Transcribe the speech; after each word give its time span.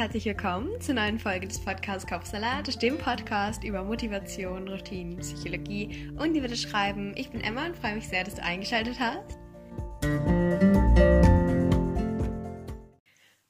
herzlich 0.00 0.24
willkommen 0.24 0.80
zur 0.80 0.94
neuen 0.94 1.18
Folge 1.18 1.46
des 1.46 1.62
Podcasts 1.62 2.08
Kopfsalat, 2.08 2.80
dem 2.80 2.96
Podcast 2.96 3.62
über 3.64 3.84
Motivation, 3.84 4.66
Routinen, 4.66 5.18
Psychologie 5.18 6.10
und 6.18 6.32
die 6.32 6.42
Wille 6.42 6.56
schreiben. 6.56 7.12
Ich 7.18 7.28
bin 7.28 7.42
Emma 7.42 7.66
und 7.66 7.76
freue 7.76 7.96
mich 7.96 8.08
sehr, 8.08 8.24
dass 8.24 8.36
du 8.36 8.42
eingeschaltet 8.42 8.98
hast. 8.98 9.38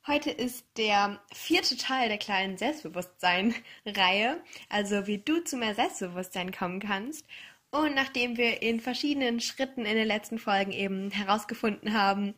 Heute 0.09 0.31
ist 0.33 0.67
der 0.77 1.21
vierte 1.33 1.77
Teil 1.77 2.09
der 2.09 2.19
kleinen 2.19 2.57
Selbstbewusstsein-Reihe, 2.57 4.43
also 4.69 5.07
wie 5.07 5.19
du 5.19 5.45
zu 5.45 5.57
mehr 5.57 5.77
Selbstbewusstsein 5.77 6.51
kommen 6.51 6.81
kannst. 6.81 7.29
Und 7.71 7.95
nachdem 7.95 8.37
wir 8.37 8.61
in 8.61 8.81
verschiedenen 8.81 9.39
Schritten 9.39 9.87
in 9.87 9.95
den 9.95 10.09
letzten 10.09 10.41
Folgen 10.41 10.73
eben 10.73 11.13
herausgefunden 11.13 11.95
haben, 11.95 12.35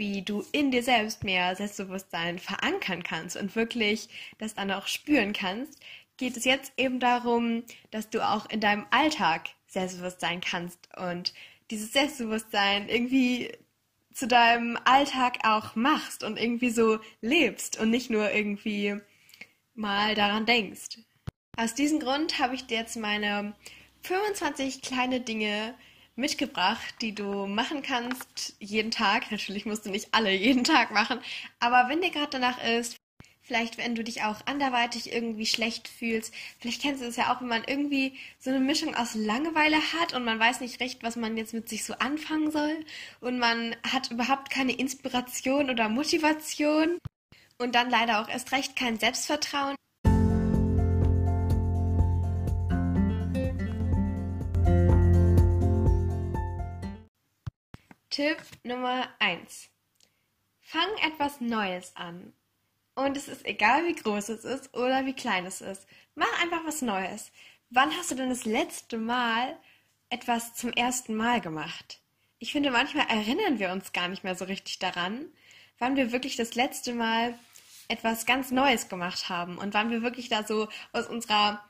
wie 0.00 0.22
du 0.22 0.42
in 0.52 0.70
dir 0.70 0.82
selbst 0.82 1.24
mehr 1.24 1.54
Selbstbewusstsein 1.54 2.38
verankern 2.38 3.02
kannst 3.02 3.36
und 3.36 3.54
wirklich 3.54 4.08
das 4.38 4.54
dann 4.54 4.70
auch 4.70 4.86
spüren 4.86 5.34
kannst, 5.34 5.78
geht 6.16 6.38
es 6.38 6.46
jetzt 6.46 6.72
eben 6.78 7.00
darum, 7.00 7.64
dass 7.90 8.08
du 8.08 8.26
auch 8.26 8.48
in 8.48 8.60
deinem 8.60 8.86
Alltag 8.90 9.50
selbstbewusst 9.66 10.20
sein 10.20 10.40
kannst 10.40 10.88
und 10.96 11.34
dieses 11.70 11.92
Selbstbewusstsein 11.92 12.88
irgendwie 12.88 13.52
zu 14.14 14.26
deinem 14.26 14.78
Alltag 14.84 15.40
auch 15.44 15.76
machst 15.76 16.24
und 16.24 16.38
irgendwie 16.38 16.70
so 16.70 16.98
lebst 17.20 17.78
und 17.78 17.90
nicht 17.90 18.08
nur 18.08 18.32
irgendwie 18.32 18.96
mal 19.74 20.14
daran 20.14 20.46
denkst. 20.46 20.98
Aus 21.58 21.74
diesem 21.74 22.00
Grund 22.00 22.38
habe 22.38 22.54
ich 22.54 22.66
dir 22.66 22.78
jetzt 22.78 22.96
meine 22.96 23.54
25 24.04 24.80
kleine 24.80 25.20
Dinge 25.20 25.74
mitgebracht, 26.20 26.94
die 27.00 27.14
du 27.14 27.46
machen 27.46 27.82
kannst 27.82 28.54
jeden 28.60 28.90
Tag. 28.90 29.30
Natürlich 29.30 29.66
musst 29.66 29.86
du 29.86 29.90
nicht 29.90 30.08
alle 30.12 30.32
jeden 30.32 30.64
Tag 30.64 30.92
machen, 30.92 31.20
aber 31.58 31.88
wenn 31.88 32.00
dir 32.00 32.10
gerade 32.10 32.30
danach 32.30 32.62
ist, 32.62 32.96
vielleicht 33.42 33.78
wenn 33.78 33.96
du 33.96 34.04
dich 34.04 34.22
auch 34.22 34.46
anderweitig 34.46 35.12
irgendwie 35.12 35.46
schlecht 35.46 35.88
fühlst, 35.88 36.32
vielleicht 36.60 36.82
kennst 36.82 37.02
du 37.02 37.06
es 37.06 37.16
ja 37.16 37.34
auch, 37.34 37.40
wenn 37.40 37.48
man 37.48 37.64
irgendwie 37.64 38.16
so 38.38 38.50
eine 38.50 38.60
Mischung 38.60 38.94
aus 38.94 39.16
Langeweile 39.16 39.78
hat 39.94 40.14
und 40.14 40.24
man 40.24 40.38
weiß 40.38 40.60
nicht 40.60 40.78
recht, 40.80 41.02
was 41.02 41.16
man 41.16 41.36
jetzt 41.36 41.52
mit 41.52 41.68
sich 41.68 41.84
so 41.84 41.94
anfangen 41.94 42.52
soll 42.52 42.84
und 43.20 43.40
man 43.40 43.74
hat 43.82 44.12
überhaupt 44.12 44.50
keine 44.50 44.72
Inspiration 44.72 45.68
oder 45.68 45.88
Motivation 45.88 46.98
und 47.58 47.74
dann 47.74 47.90
leider 47.90 48.20
auch 48.20 48.28
erst 48.28 48.52
recht 48.52 48.76
kein 48.76 49.00
Selbstvertrauen. 49.00 49.74
Tipp 58.10 58.38
Nummer 58.64 59.08
1. 59.20 59.70
Fang 60.62 60.88
etwas 61.06 61.40
Neues 61.40 61.94
an. 61.94 62.32
Und 62.96 63.16
es 63.16 63.28
ist 63.28 63.46
egal, 63.46 63.86
wie 63.86 63.94
groß 63.94 64.30
es 64.30 64.44
ist 64.44 64.74
oder 64.74 65.06
wie 65.06 65.12
klein 65.12 65.46
es 65.46 65.60
ist. 65.60 65.86
Mach 66.16 66.42
einfach 66.42 66.66
was 66.66 66.82
Neues. 66.82 67.30
Wann 67.70 67.96
hast 67.96 68.10
du 68.10 68.16
denn 68.16 68.28
das 68.28 68.46
letzte 68.46 68.98
Mal 68.98 69.56
etwas 70.08 70.54
zum 70.54 70.72
ersten 70.72 71.14
Mal 71.14 71.40
gemacht? 71.40 72.00
Ich 72.40 72.50
finde, 72.50 72.72
manchmal 72.72 73.06
erinnern 73.06 73.60
wir 73.60 73.70
uns 73.70 73.92
gar 73.92 74.08
nicht 74.08 74.24
mehr 74.24 74.34
so 74.34 74.44
richtig 74.44 74.80
daran, 74.80 75.26
wann 75.78 75.94
wir 75.94 76.10
wirklich 76.10 76.34
das 76.34 76.56
letzte 76.56 76.94
Mal 76.94 77.38
etwas 77.86 78.26
ganz 78.26 78.50
Neues 78.50 78.88
gemacht 78.88 79.28
haben 79.28 79.56
und 79.56 79.72
wann 79.72 79.90
wir 79.90 80.02
wirklich 80.02 80.28
da 80.28 80.44
so 80.44 80.68
aus 80.92 81.06
unserer 81.06 81.64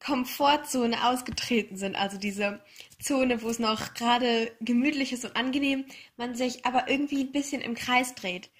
Komfortzone 0.00 1.06
ausgetreten 1.08 1.76
sind, 1.76 1.96
also 1.96 2.18
diese 2.18 2.60
Zone, 3.00 3.42
wo 3.42 3.48
es 3.48 3.58
noch 3.58 3.94
gerade 3.94 4.52
gemütlich 4.60 5.12
ist 5.12 5.24
und 5.24 5.36
angenehm, 5.36 5.84
man 6.16 6.34
sich 6.34 6.64
aber 6.64 6.88
irgendwie 6.88 7.24
ein 7.24 7.32
bisschen 7.32 7.60
im 7.60 7.74
Kreis 7.74 8.14
dreht, 8.14 8.50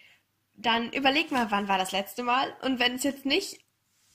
dann 0.54 0.92
überleg 0.92 1.30
mal, 1.30 1.50
wann 1.50 1.68
war 1.68 1.78
das 1.78 1.92
letzte 1.92 2.22
Mal 2.22 2.54
und 2.62 2.78
wenn 2.80 2.94
es 2.94 3.04
jetzt 3.04 3.24
nicht 3.24 3.60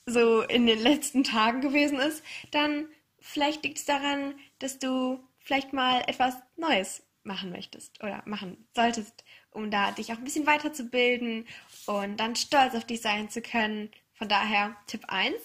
so 0.05 0.41
in 0.41 0.67
den 0.67 0.79
letzten 0.79 1.23
Tagen 1.23 1.61
gewesen 1.61 1.99
ist, 1.99 2.23
dann 2.51 2.88
vielleicht 3.19 3.63
liegt 3.63 3.78
es 3.78 3.85
daran, 3.85 4.35
dass 4.59 4.79
du 4.79 5.23
vielleicht 5.40 5.73
mal 5.73 6.03
etwas 6.07 6.35
Neues 6.57 7.03
machen 7.23 7.51
möchtest 7.51 8.03
oder 8.03 8.22
machen 8.25 8.67
solltest, 8.75 9.23
um 9.51 9.72
da 9.72 9.91
dich 9.91 10.11
auch 10.11 10.17
ein 10.17 10.23
bisschen 10.25 10.45
weiterzubilden 10.45 11.47
und 11.85 12.17
dann 12.17 12.35
stolz 12.35 12.75
auf 12.75 12.85
dich 12.85 13.01
sein 13.01 13.29
zu 13.29 13.41
können. 13.41 13.90
Von 14.13 14.28
daher 14.28 14.75
Tipp 14.88 15.05
1, 15.07 15.35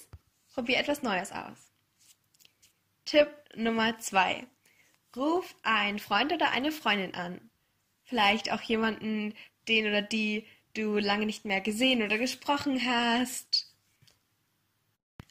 probier 0.52 0.78
etwas 0.78 1.02
Neues 1.02 1.30
aus. 1.32 1.67
Tipp 3.08 3.30
Nummer 3.56 3.98
zwei. 4.00 4.46
Ruf 5.16 5.54
einen 5.62 5.98
Freund 5.98 6.30
oder 6.30 6.50
eine 6.50 6.70
Freundin 6.70 7.14
an. 7.14 7.40
Vielleicht 8.04 8.52
auch 8.52 8.60
jemanden, 8.60 9.32
den 9.66 9.86
oder 9.86 10.02
die 10.02 10.46
du 10.74 10.98
lange 10.98 11.24
nicht 11.24 11.46
mehr 11.46 11.62
gesehen 11.62 12.02
oder 12.02 12.18
gesprochen 12.18 12.84
hast. 12.84 13.74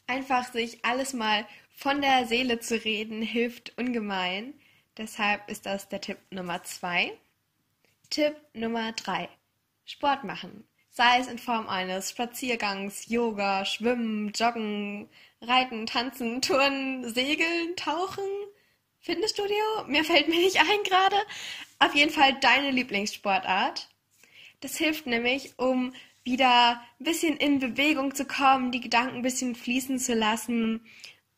Einfach 0.08 0.52
sich 0.52 0.84
alles 0.84 1.12
mal 1.12 1.46
von 1.70 2.02
der 2.02 2.26
Seele 2.26 2.58
zu 2.58 2.84
reden, 2.84 3.22
hilft 3.22 3.78
ungemein. 3.78 4.54
Deshalb 4.96 5.48
ist 5.48 5.64
das 5.64 5.88
der 5.88 6.00
Tipp 6.00 6.18
Nummer 6.30 6.64
zwei. 6.64 7.16
Tipp 8.10 8.34
Nummer 8.54 8.90
drei. 8.90 9.28
Sport 9.84 10.24
machen 10.24 10.66
sei 10.98 11.20
es 11.20 11.28
in 11.28 11.38
Form 11.38 11.68
eines 11.68 12.10
Spaziergangs, 12.10 13.08
Yoga, 13.08 13.64
Schwimmen, 13.64 14.32
Joggen, 14.34 15.08
Reiten, 15.40 15.86
Tanzen, 15.86 16.42
Turnen, 16.42 17.08
Segeln, 17.14 17.76
Tauchen, 17.76 18.24
Fitnessstudio, 18.98 19.84
mir 19.86 20.02
fällt 20.02 20.26
mir 20.26 20.40
nicht 20.40 20.58
ein 20.58 20.82
gerade. 20.82 21.14
Auf 21.78 21.94
jeden 21.94 22.10
Fall 22.10 22.34
deine 22.40 22.72
Lieblingssportart. 22.72 23.88
Das 24.58 24.76
hilft 24.76 25.06
nämlich, 25.06 25.56
um 25.56 25.94
wieder 26.24 26.82
ein 26.98 27.04
bisschen 27.04 27.36
in 27.36 27.60
Bewegung 27.60 28.16
zu 28.16 28.24
kommen, 28.24 28.72
die 28.72 28.80
Gedanken 28.80 29.18
ein 29.18 29.22
bisschen 29.22 29.54
fließen 29.54 30.00
zu 30.00 30.14
lassen 30.14 30.84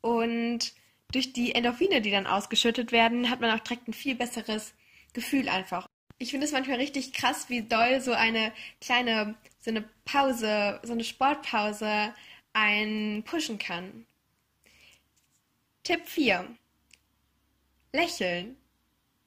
und 0.00 0.72
durch 1.12 1.34
die 1.34 1.54
Endorphine, 1.54 2.00
die 2.00 2.10
dann 2.10 2.26
ausgeschüttet 2.26 2.92
werden, 2.92 3.28
hat 3.28 3.42
man 3.42 3.50
auch 3.50 3.62
direkt 3.62 3.88
ein 3.88 3.92
viel 3.92 4.14
besseres 4.14 4.72
Gefühl 5.12 5.50
einfach 5.50 5.86
ich 6.20 6.30
finde 6.30 6.44
es 6.44 6.52
manchmal 6.52 6.76
richtig 6.76 7.14
krass, 7.14 7.46
wie 7.48 7.62
doll 7.62 8.00
so 8.02 8.12
eine 8.12 8.52
kleine, 8.80 9.34
so 9.60 9.70
eine 9.70 9.84
Pause, 10.04 10.80
so 10.82 10.92
eine 10.92 11.04
Sportpause 11.04 12.14
einen 12.52 13.22
pushen 13.24 13.58
kann. 13.58 14.06
Tipp 15.84 16.06
4. 16.06 16.46
Lächeln. 17.92 18.56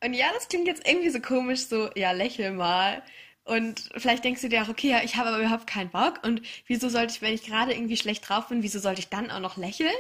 Und 0.03 0.13
ja, 0.13 0.27
das 0.33 0.49
klingt 0.49 0.67
jetzt 0.67 0.87
irgendwie 0.87 1.09
so 1.09 1.19
komisch, 1.19 1.61
so, 1.61 1.89
ja, 1.95 2.11
lächel 2.11 2.51
mal. 2.51 3.03
Und 3.45 3.89
vielleicht 3.97 4.23
denkst 4.23 4.41
du 4.41 4.49
dir 4.49 4.63
auch, 4.63 4.69
okay, 4.69 4.89
ja, 4.89 5.03
ich 5.03 5.15
habe 5.15 5.29
aber 5.29 5.39
überhaupt 5.39 5.67
keinen 5.67 5.89
Bock. 5.89 6.21
Und 6.23 6.41
wieso 6.67 6.89
sollte 6.89 7.13
ich, 7.13 7.21
wenn 7.21 7.33
ich 7.33 7.43
gerade 7.43 7.73
irgendwie 7.73 7.97
schlecht 7.97 8.27
drauf 8.27 8.47
bin, 8.47 8.63
wieso 8.63 8.79
sollte 8.79 8.99
ich 8.99 9.09
dann 9.09 9.31
auch 9.31 9.39
noch 9.39 9.57
lächeln? 9.57 9.93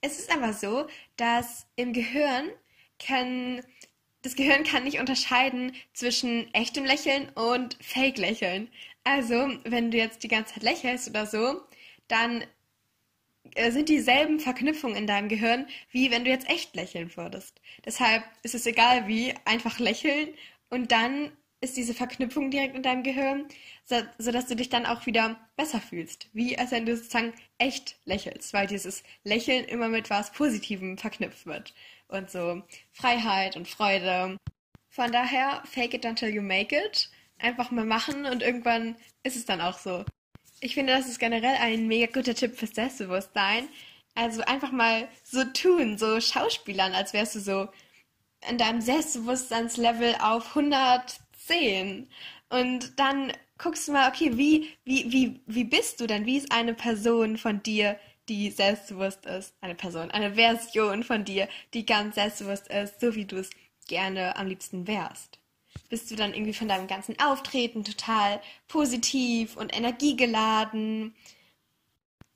Es 0.00 0.18
ist 0.18 0.30
aber 0.32 0.52
so, 0.52 0.86
dass 1.16 1.66
im 1.76 1.92
Gehirn 1.92 2.50
können 3.04 3.62
das 4.26 4.34
Gehirn 4.34 4.64
kann 4.64 4.82
nicht 4.82 4.98
unterscheiden 4.98 5.72
zwischen 5.92 6.52
echtem 6.52 6.84
Lächeln 6.84 7.28
und 7.36 7.78
Fake-Lächeln. 7.80 8.68
Also, 9.04 9.48
wenn 9.62 9.92
du 9.92 9.98
jetzt 9.98 10.24
die 10.24 10.28
ganze 10.28 10.54
Zeit 10.54 10.64
lächelst 10.64 11.08
oder 11.08 11.26
so, 11.26 11.60
dann 12.08 12.44
äh, 13.54 13.70
sind 13.70 13.88
dieselben 13.88 14.40
Verknüpfungen 14.40 14.96
in 14.96 15.06
deinem 15.06 15.28
Gehirn, 15.28 15.68
wie 15.92 16.10
wenn 16.10 16.24
du 16.24 16.30
jetzt 16.30 16.50
echt 16.50 16.74
lächeln 16.74 17.16
würdest. 17.16 17.60
Deshalb 17.84 18.24
ist 18.42 18.56
es 18.56 18.66
egal 18.66 19.06
wie, 19.06 19.32
einfach 19.44 19.78
lächeln 19.78 20.30
und 20.70 20.90
dann 20.90 21.30
ist 21.60 21.76
diese 21.76 21.94
Verknüpfung 21.94 22.50
direkt 22.50 22.74
in 22.74 22.82
deinem 22.82 23.04
Gehirn, 23.04 23.46
so, 23.84 23.96
sodass 24.18 24.46
du 24.46 24.56
dich 24.56 24.70
dann 24.70 24.86
auch 24.86 25.06
wieder 25.06 25.38
besser 25.56 25.80
fühlst. 25.80 26.28
Wie 26.32 26.58
als 26.58 26.72
wenn 26.72 26.84
du 26.84 26.96
sozusagen 26.96 27.32
echt 27.58 27.96
lächelst, 28.06 28.52
weil 28.52 28.66
dieses 28.66 29.04
Lächeln 29.22 29.64
immer 29.66 29.88
mit 29.88 30.10
was 30.10 30.32
Positivem 30.32 30.98
verknüpft 30.98 31.46
wird 31.46 31.74
und 32.08 32.30
so 32.30 32.62
Freiheit 32.92 33.56
und 33.56 33.68
Freude. 33.68 34.36
Von 34.88 35.12
daher, 35.12 35.62
fake 35.64 35.94
it 35.94 36.04
until 36.04 36.28
you 36.28 36.42
make 36.42 36.74
it. 36.74 37.10
Einfach 37.38 37.70
mal 37.70 37.84
machen 37.84 38.24
und 38.24 38.42
irgendwann 38.42 38.96
ist 39.22 39.36
es 39.36 39.44
dann 39.44 39.60
auch 39.60 39.78
so. 39.78 40.04
Ich 40.60 40.74
finde, 40.74 40.94
das 40.94 41.06
ist 41.06 41.18
generell 41.18 41.56
ein 41.56 41.86
mega 41.86 42.06
guter 42.06 42.34
Tipp 42.34 42.56
fürs 42.56 42.74
Selbstbewusstsein. 42.74 43.68
Also 44.14 44.40
einfach 44.42 44.72
mal 44.72 45.08
so 45.22 45.44
tun, 45.44 45.98
so 45.98 46.20
schauspielern, 46.20 46.94
als 46.94 47.12
wärst 47.12 47.34
du 47.34 47.40
so 47.40 47.68
in 48.48 48.56
deinem 48.56 48.80
Selbstbewusstseinslevel 48.80 50.16
auf 50.20 50.56
110. 50.56 52.08
Und 52.48 52.98
dann 52.98 53.32
guckst 53.58 53.88
du 53.88 53.92
mal, 53.92 54.08
okay, 54.08 54.36
wie, 54.36 54.70
wie, 54.84 55.12
wie, 55.12 55.40
wie 55.46 55.64
bist 55.64 56.00
du 56.00 56.06
denn? 56.06 56.24
Wie 56.24 56.38
ist 56.38 56.52
eine 56.52 56.74
Person 56.74 57.36
von 57.36 57.62
dir, 57.62 57.98
die 58.28 58.50
selbstbewusst 58.50 59.26
ist, 59.26 59.54
eine 59.60 59.74
Person, 59.74 60.10
eine 60.10 60.34
Version 60.34 61.02
von 61.02 61.24
dir, 61.24 61.48
die 61.74 61.86
ganz 61.86 62.16
selbstbewusst 62.16 62.68
ist, 62.68 63.00
so 63.00 63.14
wie 63.14 63.24
du 63.24 63.36
es 63.36 63.50
gerne 63.86 64.36
am 64.36 64.46
liebsten 64.46 64.86
wärst. 64.86 65.38
Bist 65.88 66.10
du 66.10 66.16
dann 66.16 66.34
irgendwie 66.34 66.54
von 66.54 66.68
deinem 66.68 66.88
ganzen 66.88 67.18
Auftreten 67.20 67.84
total 67.84 68.40
positiv 68.66 69.56
und 69.56 69.76
energiegeladen? 69.76 71.14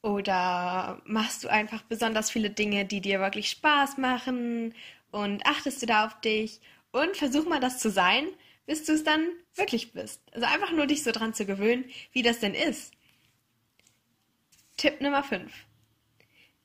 Oder 0.02 1.02
machst 1.04 1.44
du 1.44 1.48
einfach 1.48 1.82
besonders 1.82 2.30
viele 2.30 2.50
Dinge, 2.50 2.84
die 2.84 3.00
dir 3.00 3.20
wirklich 3.20 3.50
Spaß 3.50 3.98
machen 3.98 4.74
und 5.10 5.44
achtest 5.44 5.82
du 5.82 5.86
da 5.86 6.06
auf 6.06 6.20
dich 6.20 6.60
und 6.92 7.16
versuch 7.16 7.46
mal 7.46 7.60
das 7.60 7.78
zu 7.78 7.90
sein, 7.90 8.26
bis 8.66 8.84
du 8.84 8.92
es 8.92 9.04
dann 9.04 9.28
wirklich 9.56 9.92
bist. 9.92 10.22
Also 10.32 10.46
einfach 10.46 10.70
nur 10.70 10.86
dich 10.86 11.02
so 11.02 11.10
dran 11.10 11.34
zu 11.34 11.44
gewöhnen, 11.44 11.84
wie 12.12 12.22
das 12.22 12.38
denn 12.38 12.54
ist. 12.54 12.92
Tipp 14.76 15.00
Nummer 15.00 15.22
5. 15.22 15.52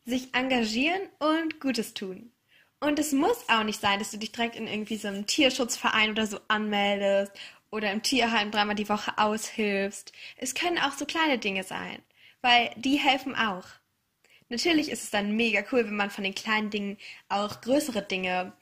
Sich 0.06 0.34
engagieren 0.34 1.02
und 1.19 1.60
Gutes 1.60 1.94
tun. 1.94 2.31
Und 2.80 3.00
es 3.00 3.12
muss 3.12 3.50
auch 3.50 3.63
nicht 3.63 3.81
sein, 3.81 4.00
dass 4.00 4.12
du 4.12 4.18
dich 4.18 4.31
direkt 4.31 4.56
in 4.56 4.68
irgendwie 4.68 4.98
so 4.98 5.07
einem 5.07 5.25
Tierschutzverein 5.25 6.12
oder 6.12 6.28
so 6.28 6.40
anmeldest 6.48 7.31
oder 7.72 7.92
im 7.92 8.04
Tierheim 8.04 8.52
dreimal 8.52 8.75
die 8.75 8.90
Woche 8.90 9.18
aushilfst. 9.18 10.12
Es 10.38 10.54
können 10.54 10.78
auch 10.78 10.92
so 10.92 11.06
kleine 11.06 11.40
Dinge 11.40 11.63
sein, 11.63 12.02
weil 12.42 12.72
die 12.75 12.98
helfen 12.98 13.36
auch. 13.36 13.66
Natürlich 14.50 14.90
ist 14.90 15.04
es 15.04 15.10
dann 15.10 15.36
mega 15.36 15.63
cool, 15.72 15.86
wenn 15.86 15.96
man 15.96 16.12
von 16.12 16.24
den 16.24 16.36
kleinen 16.36 16.69
Dingen 16.69 16.98
auch 17.30 17.62
größere 17.62 18.04
Dinge 18.04 18.54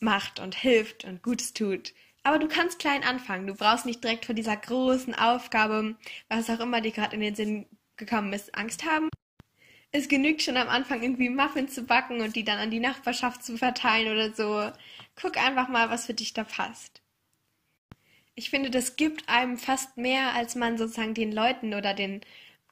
macht 0.00 0.40
und 0.40 0.54
hilft 0.54 1.04
und 1.04 1.22
Gutes 1.22 1.54
tut. 1.54 1.94
Aber 2.22 2.38
du 2.38 2.48
kannst 2.48 2.78
klein 2.78 3.02
anfangen. 3.02 3.46
Du 3.46 3.54
brauchst 3.54 3.86
nicht 3.86 4.04
direkt 4.04 4.26
vor 4.26 4.34
dieser 4.34 4.56
großen 4.56 5.14
Aufgabe, 5.14 5.96
was 6.28 6.50
auch 6.50 6.60
immer 6.60 6.80
dir 6.80 6.92
gerade 6.92 7.16
in 7.16 7.22
den 7.22 7.34
Sinn 7.34 7.66
gekommen 7.96 8.32
ist, 8.32 8.54
Angst 8.54 8.84
haben. 8.84 9.08
Es 9.92 10.08
genügt 10.08 10.42
schon 10.42 10.56
am 10.56 10.68
Anfang 10.68 11.02
irgendwie 11.02 11.28
Muffins 11.28 11.74
zu 11.74 11.84
backen 11.84 12.20
und 12.20 12.34
die 12.34 12.44
dann 12.44 12.58
an 12.58 12.70
die 12.70 12.80
Nachbarschaft 12.80 13.44
zu 13.44 13.56
verteilen 13.58 14.12
oder 14.12 14.32
so. 14.32 14.72
Guck 15.14 15.36
einfach 15.36 15.68
mal, 15.68 15.90
was 15.90 16.06
für 16.06 16.14
dich 16.14 16.32
da 16.32 16.44
passt. 16.44 17.02
Ich 18.34 18.50
finde, 18.50 18.70
das 18.70 18.96
gibt 18.96 19.28
einem 19.28 19.58
fast 19.58 19.96
mehr, 19.96 20.34
als 20.34 20.54
man 20.54 20.78
sozusagen 20.78 21.14
den 21.14 21.32
Leuten 21.32 21.74
oder 21.74 21.94
den 21.94 22.22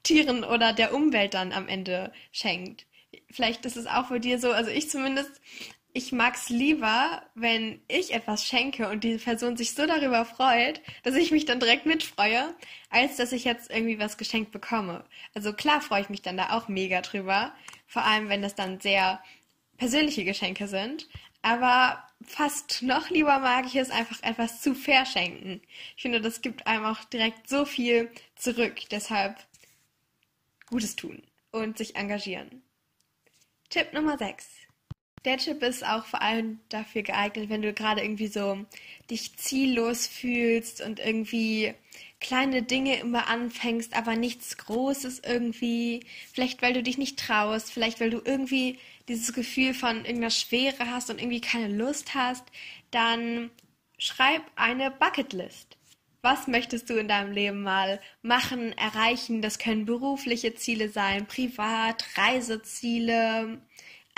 Tieren 0.03 0.45
oder 0.45 0.73
der 0.73 0.95
Umwelt 0.95 1.35
dann 1.35 1.53
am 1.53 1.69
Ende 1.69 2.13
schenkt. 2.33 2.87
Vielleicht 3.31 3.67
ist 3.67 3.77
es 3.77 3.87
auch 3.87 4.09
bei 4.09 4.19
dir 4.19 4.39
so, 4.39 4.53
also 4.53 4.71
ich 4.71 4.89
zumindest, 4.91 5.41
ich 5.93 6.13
mag's 6.13 6.49
lieber, 6.49 7.23
wenn 7.35 7.81
ich 7.89 8.15
etwas 8.15 8.47
schenke 8.47 8.89
und 8.89 9.05
die 9.05 9.17
Person 9.17 9.57
sich 9.57 9.75
so 9.75 9.87
darüber 9.87 10.25
freut, 10.25 10.81
dass 11.03 11.15
ich 11.15 11.31
mich 11.31 11.45
dann 11.45 11.61
direkt 11.61 11.87
mitfreue, 11.87 12.55
als 12.91 13.17
dass 13.17 13.33
ich 13.33 13.45
jetzt 13.45 13.71
irgendwie 13.71 13.99
was 13.99 14.19
geschenkt 14.19 14.53
bekomme. 14.53 15.05
Also 15.35 15.53
klar 15.53 15.81
freue 15.81 16.03
ich 16.03 16.09
mich 16.09 16.23
dann 16.23 16.37
da 16.37 16.57
auch 16.57 16.69
mega 16.69 17.01
drüber, 17.01 17.55
vor 17.87 18.05
allem 18.05 18.29
wenn 18.29 18.43
das 18.43 18.55
dann 18.55 18.81
sehr 18.81 19.23
persönliche 19.77 20.25
Geschenke 20.25 20.69
sind, 20.69 21.09
aber 21.43 22.07
fast 22.23 22.83
noch 22.83 23.09
lieber 23.11 23.39
mag 23.39 23.67
ich 23.67 23.77
es 23.77 23.91
einfach 23.91 24.23
etwas 24.23 24.61
zu 24.61 24.75
verschenken. 24.75 25.63
Ich 25.97 26.03
finde, 26.03 26.21
das 26.21 26.43
gibt 26.43 26.67
einem 26.67 26.85
auch 26.85 27.03
direkt 27.05 27.49
so 27.49 27.65
viel 27.65 28.11
zurück. 28.37 28.77
Deshalb 28.91 29.37
Gutes 30.67 30.97
tun 30.97 31.23
und 31.51 31.79
sich 31.79 31.97
engagieren. 31.97 32.63
Tipp 33.71 33.93
Nummer 33.93 34.19
6. 34.19 34.60
Der 35.25 35.37
Tipp 35.37 35.63
ist 35.63 35.85
auch 35.85 36.07
vor 36.07 36.23
allem 36.23 36.61
dafür 36.71 37.03
geeignet, 37.03 37.51
wenn 37.51 37.61
du 37.61 37.75
gerade 37.75 38.03
irgendwie 38.03 38.29
so 38.29 38.65
dich 39.11 39.37
ziellos 39.37 40.07
fühlst 40.07 40.81
und 40.81 40.99
irgendwie 40.99 41.75
kleine 42.21 42.63
Dinge 42.63 42.99
immer 42.99 43.29
anfängst, 43.29 43.95
aber 43.95 44.17
nichts 44.17 44.57
Großes 44.57 45.21
irgendwie. 45.21 46.05
Vielleicht 46.33 46.63
weil 46.63 46.73
du 46.73 46.83
dich 46.83 46.97
nicht 46.97 47.19
traust, 47.19 47.71
vielleicht 47.71 48.01
weil 48.01 48.11
du 48.11 48.23
irgendwie 48.25 48.79
dieses 49.09 49.33
Gefühl 49.33 49.75
von 49.75 49.99
irgendeiner 49.99 50.31
Schwere 50.31 50.91
hast 50.91 51.11
und 51.11 51.19
irgendwie 51.21 51.41
keine 51.41 51.69
Lust 51.69 52.15
hast, 52.15 52.45
dann 52.91 53.51
schreib 53.99 54.43
eine 54.57 54.91
Bucketlist. 54.91 55.77
Was 56.23 56.47
möchtest 56.47 56.91
du 56.91 56.99
in 56.99 57.09
deinem 57.09 57.33
Leben 57.33 57.63
mal 57.63 57.99
machen, 58.21 58.77
erreichen? 58.77 59.41
Das 59.41 59.59
können 59.59 59.87
berufliche 59.87 60.55
Ziele 60.55 60.91
sein, 60.91 61.27
privat, 61.27 62.05
Reiseziele, 62.17 63.63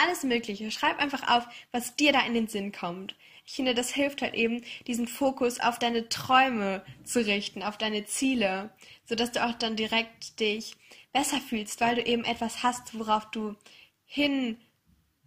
alles 0.02 0.24
Mögliche. 0.24 0.70
Schreib 0.70 0.98
einfach 0.98 1.28
auf, 1.28 1.46
was 1.70 1.96
dir 1.96 2.12
da 2.12 2.20
in 2.20 2.34
den 2.34 2.48
Sinn 2.48 2.72
kommt. 2.72 3.14
Ich 3.44 3.54
finde, 3.54 3.74
das 3.74 3.90
hilft 3.90 4.22
halt 4.22 4.34
eben, 4.34 4.62
diesen 4.86 5.08
Fokus 5.08 5.60
auf 5.60 5.78
deine 5.78 6.08
Träume 6.08 6.84
zu 7.04 7.24
richten, 7.24 7.62
auf 7.62 7.76
deine 7.76 8.04
Ziele, 8.04 8.70
sodass 9.04 9.32
du 9.32 9.44
auch 9.44 9.54
dann 9.54 9.76
direkt 9.76 10.38
dich 10.40 10.76
besser 11.12 11.38
fühlst, 11.40 11.80
weil 11.80 11.96
du 11.96 12.02
eben 12.02 12.24
etwas 12.24 12.62
hast, 12.62 12.98
worauf 12.98 13.30
du 13.30 13.56
hin, 14.04 14.58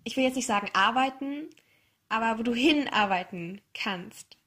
ich 0.04 0.16
will 0.16 0.24
jetzt 0.24 0.36
nicht 0.36 0.48
sagen 0.48 0.70
arbeiten, 0.74 1.50
aber 2.10 2.40
wo 2.40 2.44
du 2.44 2.54
hinarbeiten 2.54 3.62
kannst. 3.74 4.38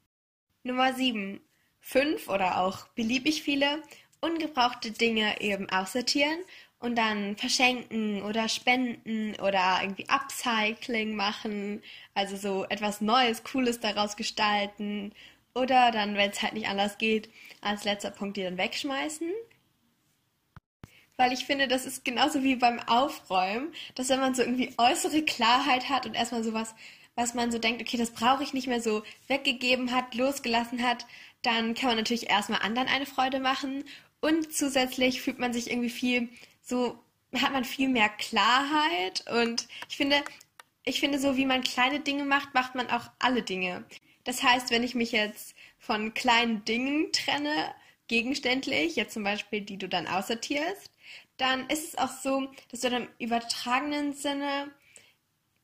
Nummer 0.62 0.94
7 0.94 1.40
fünf 1.80 2.28
oder 2.28 2.60
auch 2.60 2.86
beliebig 2.88 3.42
viele 3.42 3.82
ungebrauchte 4.20 4.90
Dinge 4.90 5.40
eben 5.40 5.70
aussortieren 5.70 6.38
und 6.80 6.96
dann 6.96 7.36
verschenken 7.36 8.22
oder 8.22 8.48
spenden 8.48 9.34
oder 9.40 9.80
irgendwie 9.82 10.08
Upcycling 10.08 11.14
machen, 11.16 11.82
also 12.14 12.36
so 12.36 12.64
etwas 12.68 13.00
Neues, 13.00 13.42
Cooles 13.44 13.80
daraus 13.80 14.16
gestalten. 14.16 15.12
Oder 15.54 15.90
dann, 15.90 16.14
wenn 16.14 16.30
es 16.30 16.42
halt 16.42 16.52
nicht 16.52 16.68
anders 16.68 16.98
geht, 16.98 17.30
als 17.60 17.84
letzter 17.84 18.10
Punkt 18.10 18.36
die 18.36 18.44
dann 18.44 18.58
wegschmeißen. 18.58 19.28
Weil 21.16 21.32
ich 21.32 21.46
finde, 21.46 21.66
das 21.66 21.84
ist 21.84 22.04
genauso 22.04 22.44
wie 22.44 22.54
beim 22.54 22.78
Aufräumen, 22.78 23.72
dass 23.96 24.08
wenn 24.08 24.20
man 24.20 24.36
so 24.36 24.42
irgendwie 24.42 24.72
äußere 24.78 25.22
Klarheit 25.22 25.88
hat 25.88 26.06
und 26.06 26.14
erstmal 26.14 26.44
sowas, 26.44 26.76
was 27.16 27.34
man 27.34 27.50
so 27.50 27.58
denkt, 27.58 27.82
okay, 27.82 27.96
das 27.96 28.12
brauche 28.12 28.44
ich 28.44 28.54
nicht 28.54 28.68
mehr 28.68 28.80
so 28.80 29.02
weggegeben 29.26 29.92
hat, 29.92 30.14
losgelassen 30.14 30.84
hat, 30.84 31.06
dann 31.42 31.74
kann 31.74 31.88
man 31.88 31.96
natürlich 31.96 32.30
erstmal 32.30 32.62
anderen 32.62 32.86
eine 32.86 33.06
Freude 33.06 33.40
machen. 33.40 33.82
Und 34.20 34.52
zusätzlich 34.52 35.20
fühlt 35.20 35.40
man 35.40 35.52
sich 35.52 35.70
irgendwie 35.70 35.90
viel 35.90 36.28
so 36.68 36.98
hat 37.34 37.52
man 37.52 37.64
viel 37.64 37.88
mehr 37.88 38.08
Klarheit 38.08 39.24
und 39.30 39.68
ich 39.88 39.96
finde 39.96 40.22
ich 40.84 41.00
finde 41.00 41.18
so 41.18 41.36
wie 41.36 41.46
man 41.46 41.62
kleine 41.62 42.00
Dinge 42.00 42.24
macht, 42.24 42.54
macht 42.54 42.74
man 42.74 42.88
auch 42.88 43.10
alle 43.18 43.42
Dinge. 43.42 43.84
Das 44.24 44.42
heißt, 44.42 44.70
wenn 44.70 44.82
ich 44.82 44.94
mich 44.94 45.12
jetzt 45.12 45.54
von 45.78 46.14
kleinen 46.14 46.64
Dingen 46.64 47.12
trenne, 47.12 47.74
gegenständlich, 48.08 48.96
jetzt 48.96 49.12
zum 49.14 49.22
Beispiel 49.22 49.60
die 49.60 49.76
du 49.76 49.88
dann 49.88 50.06
aussortierst, 50.06 50.90
dann 51.36 51.68
ist 51.68 51.88
es 51.88 51.98
auch 51.98 52.10
so, 52.10 52.48
dass 52.70 52.80
du 52.80 52.90
dann 52.90 53.02
im 53.04 53.08
übertragenen 53.18 54.14
Sinne 54.14 54.70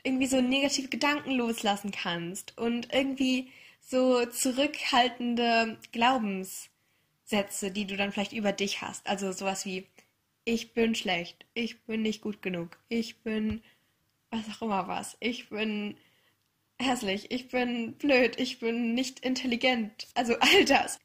irgendwie 0.03 0.27
so 0.27 0.41
negative 0.41 0.89
Gedanken 0.89 1.33
loslassen 1.33 1.91
kannst 1.91 2.57
und 2.59 2.93
irgendwie 2.93 3.51
so 3.81 4.27
zurückhaltende 4.27 5.79
Glaubenssätze, 5.93 7.71
die 7.71 7.87
du 7.87 7.97
dann 7.97 8.13
vielleicht 8.13 8.35
über 8.35 8.53
dich 8.53 8.83
hast. 8.83 9.07
Also 9.07 9.33
sowas 9.33 9.65
wie, 9.65 9.87
ich 10.45 10.73
bin 10.73 10.95
schlecht, 10.95 11.47
ich 11.55 11.83
bin 11.85 12.03
nicht 12.03 12.21
gut 12.21 12.43
genug, 12.43 12.79
ich 12.89 13.19
bin 13.19 13.63
was 14.31 14.49
auch 14.57 14.63
immer 14.63 14.89
was, 14.89 15.17
ich 15.21 15.49
bin 15.49 15.97
hässlich, 16.81 17.31
ich 17.31 17.49
bin 17.49 17.95
blöd, 17.95 18.39
ich 18.39 18.59
bin 18.59 18.95
nicht 18.95 19.21
intelligent. 19.21 20.09
Also 20.15 20.35
all 20.41 20.65
das. 20.65 20.99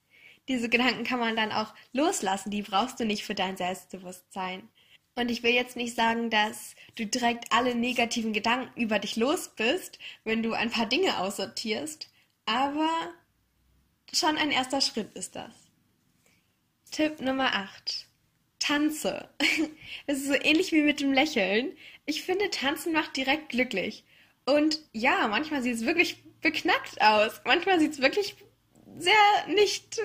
Diese 0.47 0.67
Gedanken 0.67 1.03
kann 1.03 1.19
man 1.19 1.35
dann 1.35 1.51
auch 1.51 1.73
loslassen, 1.93 2.49
die 2.49 2.63
brauchst 2.63 2.99
du 2.99 3.05
nicht 3.05 3.23
für 3.23 3.35
dein 3.35 3.55
Selbstbewusstsein. 3.55 4.67
Und 5.15 5.29
ich 5.29 5.43
will 5.43 5.53
jetzt 5.53 5.75
nicht 5.75 5.95
sagen, 5.95 6.29
dass 6.29 6.75
du 6.95 7.05
direkt 7.05 7.51
alle 7.51 7.75
negativen 7.75 8.33
Gedanken 8.33 8.79
über 8.79 8.99
dich 8.99 9.15
los 9.15 9.49
bist, 9.55 9.99
wenn 10.23 10.41
du 10.41 10.53
ein 10.53 10.71
paar 10.71 10.87
Dinge 10.87 11.19
aussortierst. 11.19 12.09
Aber 12.45 12.89
schon 14.11 14.37
ein 14.37 14.51
erster 14.51 14.81
Schritt 14.81 15.13
ist 15.13 15.35
das. 15.35 15.51
Tipp 16.89 17.21
Nummer 17.21 17.53
8. 17.53 18.08
Tanze. 18.59 19.29
Es 20.07 20.19
ist 20.19 20.27
so 20.27 20.33
ähnlich 20.33 20.71
wie 20.71 20.81
mit 20.81 21.01
dem 21.01 21.13
Lächeln. 21.13 21.73
Ich 22.05 22.23
finde, 22.23 22.49
Tanzen 22.49 22.93
macht 22.93 23.17
direkt 23.17 23.49
glücklich. 23.49 24.03
Und 24.45 24.79
ja, 24.91 25.27
manchmal 25.27 25.61
sieht 25.61 25.75
es 25.75 25.85
wirklich 25.85 26.23
beknackt 26.41 27.01
aus. 27.01 27.41
Manchmal 27.45 27.79
sieht 27.79 27.93
es 27.93 28.01
wirklich 28.01 28.35
sehr 28.97 29.13
nicht 29.47 29.99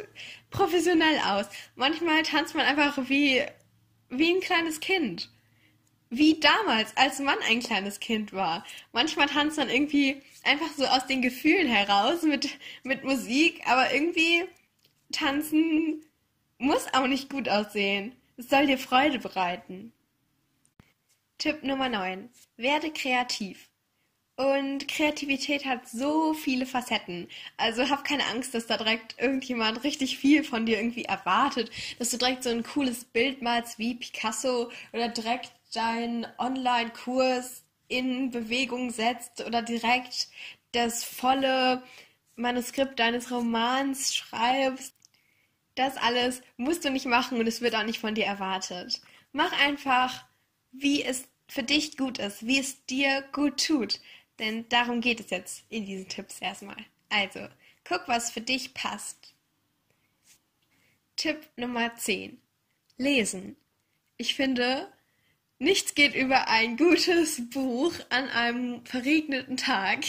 professionell 0.51 1.19
aus. 1.27 1.47
Manchmal 1.75 2.23
tanzt 2.23 2.55
man 2.55 2.67
einfach 2.67 3.09
wie, 3.09 3.43
wie 4.11 4.35
ein 4.35 4.41
kleines 4.41 4.81
Kind 4.81 5.31
wie 6.17 6.39
damals, 6.39 6.97
als 6.97 7.19
man 7.19 7.39
ein 7.49 7.61
kleines 7.61 8.01
Kind 8.01 8.33
war. 8.33 8.65
Manchmal 8.93 9.27
tanzt 9.27 9.57
man 9.57 9.69
irgendwie 9.69 10.23
einfach 10.45 10.71
so 10.77 10.85
aus 10.85 11.07
den 11.07 11.23
Gefühlen 11.23 11.67
heraus 11.67 12.23
mit, 12.23 12.49
mit 12.83 13.05
Musik, 13.05 13.63
aber 13.67 13.93
irgendwie 13.93 14.45
tanzen 15.13 16.05
muss 16.59 16.87
auch 16.93 17.07
nicht 17.07 17.31
gut 17.31 17.49
aussehen. 17.49 18.15
Es 18.37 18.49
soll 18.49 18.67
dir 18.67 18.79
Freude 18.79 19.21
bereiten. 19.21 19.93
Tipp 21.39 21.63
Nummer 21.63 21.89
9. 21.89 22.29
Werde 22.57 22.91
kreativ. 22.91 23.69
Und 24.37 24.89
Kreativität 24.89 25.65
hat 25.65 25.89
so 25.89 26.35
viele 26.35 26.67
Facetten. 26.67 27.29
Also 27.57 27.89
hab 27.89 28.05
keine 28.05 28.27
Angst, 28.27 28.53
dass 28.53 28.67
da 28.67 28.77
direkt 28.77 29.15
irgendjemand 29.21 29.85
richtig 29.85 30.19
viel 30.19 30.43
von 30.43 30.67
dir 30.67 30.79
irgendwie 30.79 31.05
erwartet, 31.05 31.71
dass 32.01 32.11
du 32.11 32.17
direkt 32.17 32.43
so 32.43 32.51
ein 32.51 32.65
cooles 32.65 33.05
Bild 33.05 33.43
malst 33.43 33.79
wie 33.79 33.95
Picasso 33.95 34.73
oder 34.93 35.09
direkt 35.09 35.53
deinen 35.73 36.27
Online-Kurs 36.39 37.63
in 37.87 38.33
Bewegung 38.33 38.91
setzt 38.91 39.47
oder 39.47 39.63
direkt 39.63 40.29
das 40.73 41.05
volle 41.05 41.85
Manuskript 42.35 42.99
deines 42.99 43.31
Romans 43.31 44.17
schreibst. 44.17 44.95
Das 45.75 45.97
alles 45.97 46.43
musst 46.57 46.85
du 46.85 46.91
nicht 46.91 47.07
machen 47.07 47.39
und 47.39 47.47
es 47.47 47.61
wird 47.61 47.75
auch 47.75 47.85
nicht 47.85 48.01
von 48.01 48.15
dir 48.15 48.27
erwartet. 48.27 49.01
Mach 49.33 49.53
einfach, 49.61 50.25
wie 50.73 51.03
es 51.03 51.27
für 51.49 51.63
dich 51.63 51.97
gut 51.97 52.19
ist, 52.19 52.47
wie 52.47 52.59
es 52.59 52.85
dir 52.87 53.23
gut 53.33 53.65
tut. 53.67 54.01
Denn 54.39 54.69
darum 54.69 55.01
geht 55.01 55.21
es 55.21 55.31
jetzt 55.31 55.65
in 55.69 55.87
diesen 55.87 56.09
Tipps 56.09 56.41
erstmal. 56.41 56.77
Also, 57.09 57.49
guck, 57.85 58.07
was 58.07 58.31
für 58.31 58.41
dich 58.41 58.75
passt. 58.75 59.35
Tipp 61.17 61.47
Nummer 61.57 61.95
10. 61.97 62.41
Lesen. 62.97 63.57
Ich 64.17 64.35
finde, 64.35 64.89
Nichts 65.65 65.95
geht 65.95 66.15
über 66.15 66.49
ein 66.49 66.77
gutes 66.77 67.49
Buch 67.49 67.95
an 68.11 68.29
einem 68.29 68.85
verregneten 68.85 69.57
Tag. 69.57 70.01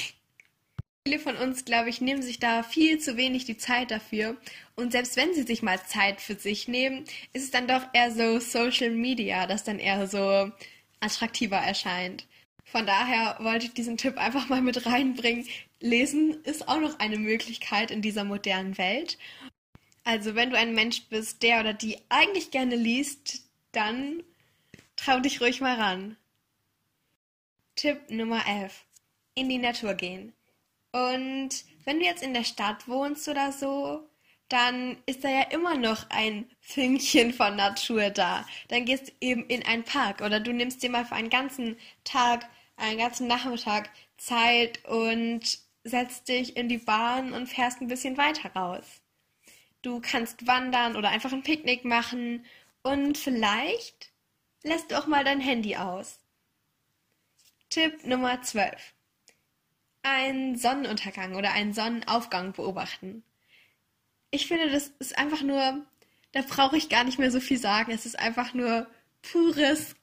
Viele 1.08 1.20
von 1.20 1.36
uns, 1.36 1.66
glaube 1.66 1.90
ich, 1.90 2.02
nehmen 2.02 2.24
sich 2.24 2.40
da 2.40 2.64
viel 2.64 2.98
zu 2.98 3.16
wenig 3.16 3.46
die 3.46 3.58
Zeit 3.58 3.92
dafür. 3.92 4.38
Und 4.76 4.92
selbst 4.92 5.16
wenn 5.18 5.36
sie 5.36 5.44
sich 5.44 5.62
mal 5.62 5.80
Zeit 5.86 6.20
für 6.20 6.34
sich 6.34 6.68
nehmen, 6.68 7.06
ist 7.32 7.44
es 7.44 7.52
dann 7.52 7.68
doch 7.68 7.84
eher 7.94 8.10
so 8.10 8.40
Social 8.40 8.90
Media, 8.90 9.46
das 9.46 9.64
dann 9.64 9.78
eher 9.78 10.08
so 10.08 10.52
attraktiver 11.02 11.58
erscheint. 11.58 12.26
Von 12.64 12.88
daher 12.88 13.38
wollte 13.40 13.68
ich 13.68 13.74
diesen 13.74 13.98
Tipp 13.98 14.18
einfach 14.18 14.50
mal 14.50 14.62
mit 14.62 14.88
reinbringen. 14.88 15.48
Lesen 15.80 16.44
ist 16.44 16.68
auch 16.68 16.80
noch 16.80 16.98
eine 16.98 17.20
Möglichkeit 17.20 17.92
in 17.92 18.02
dieser 18.02 18.24
modernen 18.24 18.80
Welt. 18.80 19.20
Also 20.06 20.34
wenn 20.34 20.50
du 20.50 20.58
ein 20.58 20.74
Mensch 20.74 21.04
bist, 21.04 21.44
der 21.44 21.60
oder 21.60 21.74
die 21.74 22.00
eigentlich 22.10 22.50
gerne 22.50 22.76
liest, 22.76 23.44
dann 23.74 24.24
trau 24.96 25.20
dich 25.20 25.40
ruhig 25.40 25.62
mal 25.62 25.76
ran. 25.76 26.18
Tipp 27.76 28.10
Nummer 28.10 28.42
11. 28.48 28.86
In 29.36 29.50
die 29.50 29.60
Natur 29.60 29.94
gehen. 29.94 30.34
Und 30.96 31.66
wenn 31.84 32.00
du 32.00 32.06
jetzt 32.06 32.24
in 32.24 32.34
der 32.34 32.46
Stadt 32.46 32.88
wohnst 32.88 33.28
oder 33.28 33.52
so, 33.52 34.08
dann 34.48 34.98
ist 35.06 35.26
da 35.26 35.30
ja 35.30 35.42
immer 35.50 35.76
noch 35.76 36.10
ein 36.10 36.50
Fünkchen 36.62 37.34
von 37.34 37.58
Natur 37.58 38.12
da. 38.12 38.46
Dann 38.70 38.86
gehst 38.86 39.10
du 39.10 39.12
eben 39.20 39.46
in 39.48 39.66
einen 39.66 39.84
Park 39.84 40.22
oder 40.22 40.40
du 40.40 40.54
nimmst 40.54 40.82
dir 40.84 40.90
mal 40.90 41.04
für 41.04 41.16
einen 41.16 41.30
ganzen 41.30 41.76
Tag, 42.06 42.48
einen 42.78 42.98
ganzen 42.98 43.28
Nachmittag 43.28 43.90
Zeit 44.18 44.86
und 44.86 45.60
setzt 45.84 46.30
dich 46.30 46.56
in 46.56 46.70
die 46.70 46.78
Bahn 46.78 47.34
und 47.34 47.48
fährst 47.48 47.82
ein 47.82 47.90
bisschen 47.90 48.16
weiter 48.16 48.50
raus. 48.56 49.02
Du 49.82 50.00
kannst 50.00 50.48
wandern 50.48 50.96
oder 50.96 51.10
einfach 51.10 51.34
ein 51.34 51.44
Picknick 51.44 51.84
machen 51.84 52.46
und 52.84 53.18
vielleicht 53.18 54.14
lässt 54.64 54.92
du 54.92 54.98
auch 54.98 55.08
mal 55.08 55.26
dein 55.26 55.42
Handy 55.42 55.76
aus. 55.76 56.20
Tipp 57.70 58.06
Nummer 58.06 58.42
12 58.42 58.95
einen 60.06 60.56
Sonnenuntergang 60.56 61.36
oder 61.36 61.52
einen 61.52 61.74
Sonnenaufgang 61.74 62.54
beobachten. 62.54 63.24
Ich 64.32 64.48
finde, 64.48 64.70
das 64.70 64.92
ist 65.00 65.18
einfach 65.18 65.42
nur, 65.42 65.86
da 66.32 66.42
brauche 66.42 66.78
ich 66.78 66.90
gar 66.90 67.04
nicht 67.04 67.20
mehr 67.20 67.32
so 67.32 67.40
viel 67.40 67.58
sagen. 67.58 67.92
Es 67.92 68.06
ist 68.06 68.20
einfach 68.20 68.54
nur 68.54 68.88
pures 69.22 69.96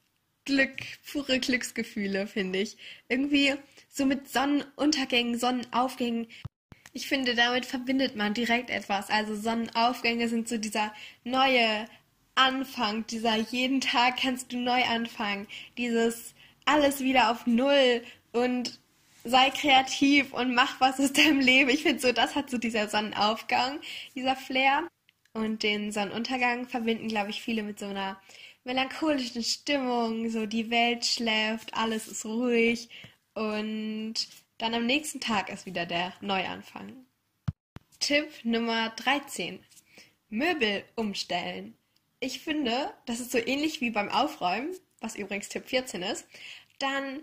Glück, 0.45 0.77
pure 1.09 1.39
Glücksgefühle, 1.39 2.27
finde 2.27 2.59
ich. 2.59 2.77
Irgendwie 3.07 3.55
so 3.89 4.05
mit 4.05 4.29
Sonnenuntergängen, 4.29 5.39
Sonnenaufgängen. 5.39 6.27
Ich 6.91 7.07
finde, 7.07 7.33
damit 7.33 7.65
verbindet 7.65 8.15
man 8.15 8.33
direkt 8.33 8.69
etwas. 8.69 9.09
Also 9.09 9.35
Sonnenaufgänge 9.35 10.27
sind 10.27 10.49
so 10.49 10.57
dieser 10.57 10.93
neue 11.23 11.85
Anfang, 12.35 13.05
dieser 13.07 13.37
jeden 13.37 13.79
Tag 13.79 14.17
kannst 14.17 14.51
du 14.51 14.57
neu 14.57 14.83
anfangen, 14.83 15.47
dieses 15.77 16.33
alles 16.65 16.99
wieder 16.99 17.29
auf 17.31 17.45
Null 17.45 18.03
und 18.31 18.79
sei 19.23 19.49
kreativ 19.49 20.33
und 20.33 20.53
mach 20.53 20.79
was 20.81 20.99
aus 20.99 21.13
deinem 21.13 21.39
Leben. 21.39 21.69
Ich 21.69 21.83
finde 21.83 21.99
so, 21.99 22.11
das 22.11 22.35
hat 22.35 22.49
so 22.49 22.57
dieser 22.57 22.87
Sonnenaufgang, 22.87 23.79
dieser 24.15 24.35
Flair. 24.35 24.87
Und 25.35 25.63
den 25.63 25.91
Sonnenuntergang 25.91 26.67
verbinden, 26.67 27.07
glaube 27.07 27.31
ich, 27.31 27.41
viele 27.41 27.63
mit 27.63 27.79
so 27.79 27.87
einer 27.87 28.21
melancholischen 28.63 29.43
Stimmung. 29.43 30.29
So 30.29 30.45
die 30.45 30.69
Welt 30.69 31.05
schläft, 31.05 31.73
alles 31.73 32.07
ist 32.07 32.25
ruhig 32.25 32.89
und 33.33 34.13
dann 34.57 34.73
am 34.73 34.85
nächsten 34.85 35.19
Tag 35.19 35.49
ist 35.49 35.65
wieder 35.65 35.85
der 35.85 36.13
Neuanfang. 36.21 37.05
Tipp 37.99 38.29
Nummer 38.43 38.89
13. 38.89 39.59
Möbel 40.29 40.83
umstellen. 40.95 41.75
Ich 42.19 42.39
finde, 42.39 42.93
das 43.05 43.19
ist 43.19 43.31
so 43.31 43.37
ähnlich 43.37 43.81
wie 43.81 43.89
beim 43.89 44.09
Aufräumen, 44.09 44.75
was 45.01 45.15
übrigens 45.15 45.49
Tipp 45.49 45.67
14 45.67 46.03
ist. 46.03 46.25
Dann 46.79 47.21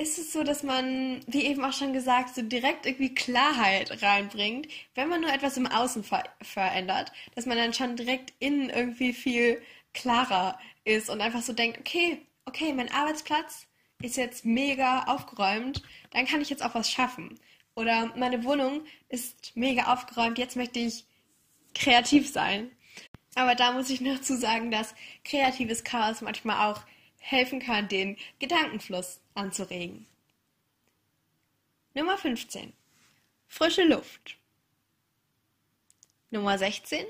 ist 0.00 0.18
es 0.18 0.32
so, 0.32 0.42
dass 0.42 0.62
man, 0.62 1.20
wie 1.26 1.44
eben 1.44 1.62
auch 1.64 1.72
schon 1.72 1.92
gesagt, 1.92 2.34
so 2.34 2.42
direkt 2.42 2.86
irgendwie 2.86 3.14
Klarheit 3.14 4.02
reinbringt, 4.02 4.66
wenn 4.94 5.08
man 5.08 5.20
nur 5.20 5.32
etwas 5.32 5.56
im 5.56 5.66
Außen 5.66 6.02
ver 6.04 6.24
verändert, 6.40 7.12
dass 7.34 7.46
man 7.46 7.58
dann 7.58 7.74
schon 7.74 7.96
direkt 7.96 8.32
innen 8.38 8.70
irgendwie 8.70 9.12
viel 9.12 9.62
klarer 9.92 10.58
ist 10.84 11.10
und 11.10 11.20
einfach 11.20 11.42
so 11.42 11.52
denkt, 11.52 11.78
okay, 11.78 12.22
okay, 12.46 12.72
mein 12.72 12.90
Arbeitsplatz 12.90 13.66
ist 14.02 14.16
jetzt 14.16 14.44
mega 14.44 15.04
aufgeräumt, 15.04 15.82
dann 16.12 16.26
kann 16.26 16.40
ich 16.40 16.48
jetzt 16.48 16.64
auch 16.64 16.74
was 16.74 16.90
schaffen. 16.90 17.38
Oder 17.74 18.12
meine 18.16 18.44
Wohnung 18.44 18.82
ist 19.08 19.54
mega 19.54 19.92
aufgeräumt, 19.92 20.38
jetzt 20.38 20.56
möchte 20.56 20.78
ich 20.78 21.04
kreativ 21.74 22.30
sein. 22.30 22.70
Aber 23.34 23.54
da 23.54 23.72
muss 23.72 23.90
ich 23.90 24.00
noch 24.00 24.20
zu 24.20 24.36
sagen, 24.36 24.70
dass 24.70 24.94
kreatives 25.24 25.84
Chaos 25.84 26.20
manchmal 26.22 26.70
auch 26.70 26.80
helfen 27.20 27.60
kann, 27.60 27.86
den 27.88 28.16
Gedankenfluss 28.40 29.20
anzuregen. 29.34 30.06
Nummer 31.94 32.18
15. 32.18 32.72
Frische 33.46 33.84
Luft. 33.84 34.36
Nummer 36.30 36.58
16. 36.58 37.04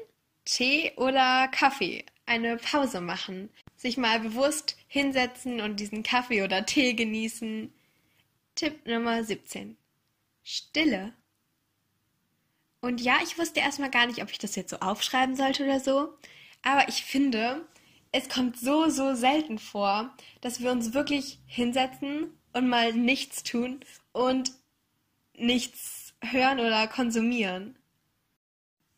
Tee 0.45 0.93
oder 0.97 1.49
Kaffee. 1.49 2.05
Eine 2.27 2.57
Pause 2.57 3.01
machen. 3.01 3.51
Sich 3.77 3.97
mal 3.97 4.21
bewusst 4.21 4.77
hinsetzen 4.89 5.61
und 5.61 5.81
diesen 5.81 6.03
Kaffee 6.03 6.43
oder 6.43 6.67
Tee 6.67 6.95
genießen. 6.95 7.73
Tipp 8.55 8.87
Nummer 8.87 9.25
17. 9.25 9.77
Stille. 10.43 11.13
Und 12.81 13.01
ja, 13.01 13.19
ich 13.23 13.39
wusste 13.39 13.61
erstmal 13.61 13.91
gar 13.91 14.07
nicht, 14.07 14.23
ob 14.23 14.31
ich 14.31 14.39
das 14.39 14.57
jetzt 14.57 14.71
so 14.71 14.79
aufschreiben 14.79 15.37
sollte 15.37 15.65
oder 15.65 15.81
so. 15.81 16.15
Aber 16.63 16.89
ich 16.89 17.05
finde, 17.05 17.67
es 18.13 18.29
kommt 18.29 18.59
so, 18.59 18.89
so 18.89 19.15
selten 19.15 19.59
vor, 19.59 20.15
dass 20.41 20.61
wir 20.61 20.71
uns 20.73 20.95
wirklich 20.95 21.39
hinsetzen 21.47 22.31
und 22.53 22.69
mal 22.69 22.93
nichts 22.93 23.43
tun 23.43 23.81
und 24.13 24.53
nichts 25.35 26.15
hören 26.23 26.61
oder 26.61 26.87
konsumieren. 26.89 27.77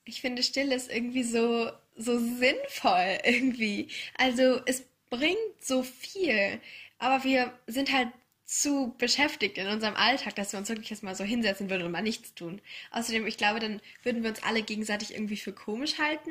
Ich 0.05 0.21
finde, 0.21 0.43
Stille 0.43 0.75
ist 0.75 0.91
irgendwie 0.91 1.23
so, 1.23 1.71
so 1.97 2.19
sinnvoll 2.19 3.19
irgendwie. 3.25 3.89
Also 4.17 4.61
es 4.67 4.85
bringt 5.11 5.37
so 5.61 5.83
viel, 5.83 6.61
aber 6.99 7.23
wir 7.25 7.53
sind 7.67 7.93
halt 7.93 8.09
zu 8.45 8.95
beschäftigt 8.99 9.57
in 9.57 9.67
unserem 9.67 9.95
Alltag, 9.95 10.35
dass 10.35 10.53
wir 10.53 10.59
uns 10.59 10.69
wirklich 10.69 10.91
erstmal 10.91 11.15
so 11.15 11.25
hinsetzen 11.25 11.71
würden 11.71 11.85
und 11.85 11.93
mal 11.93 12.03
nichts 12.03 12.35
tun. 12.35 12.61
Außerdem, 12.91 13.27
ich 13.27 13.39
glaube, 13.39 13.61
dann 13.61 13.81
würden 14.03 14.23
wir 14.23 14.31
uns 14.31 14.43
alle 14.43 14.63
gegenseitig 14.63 15.15
irgendwie 15.15 15.37
für 15.37 15.53
komisch 15.53 15.99
halten. 15.99 16.31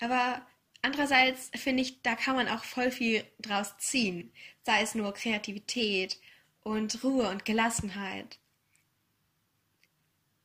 Aber 0.00 0.44
Andererseits 0.86 1.50
finde 1.56 1.82
ich, 1.82 2.00
da 2.02 2.14
kann 2.14 2.36
man 2.36 2.46
auch 2.46 2.62
voll 2.62 2.92
viel 2.92 3.24
draus 3.40 3.76
ziehen. 3.78 4.32
Sei 4.62 4.82
es 4.82 4.94
nur 4.94 5.12
Kreativität 5.14 6.16
und 6.62 7.02
Ruhe 7.02 7.28
und 7.28 7.44
Gelassenheit. 7.44 8.38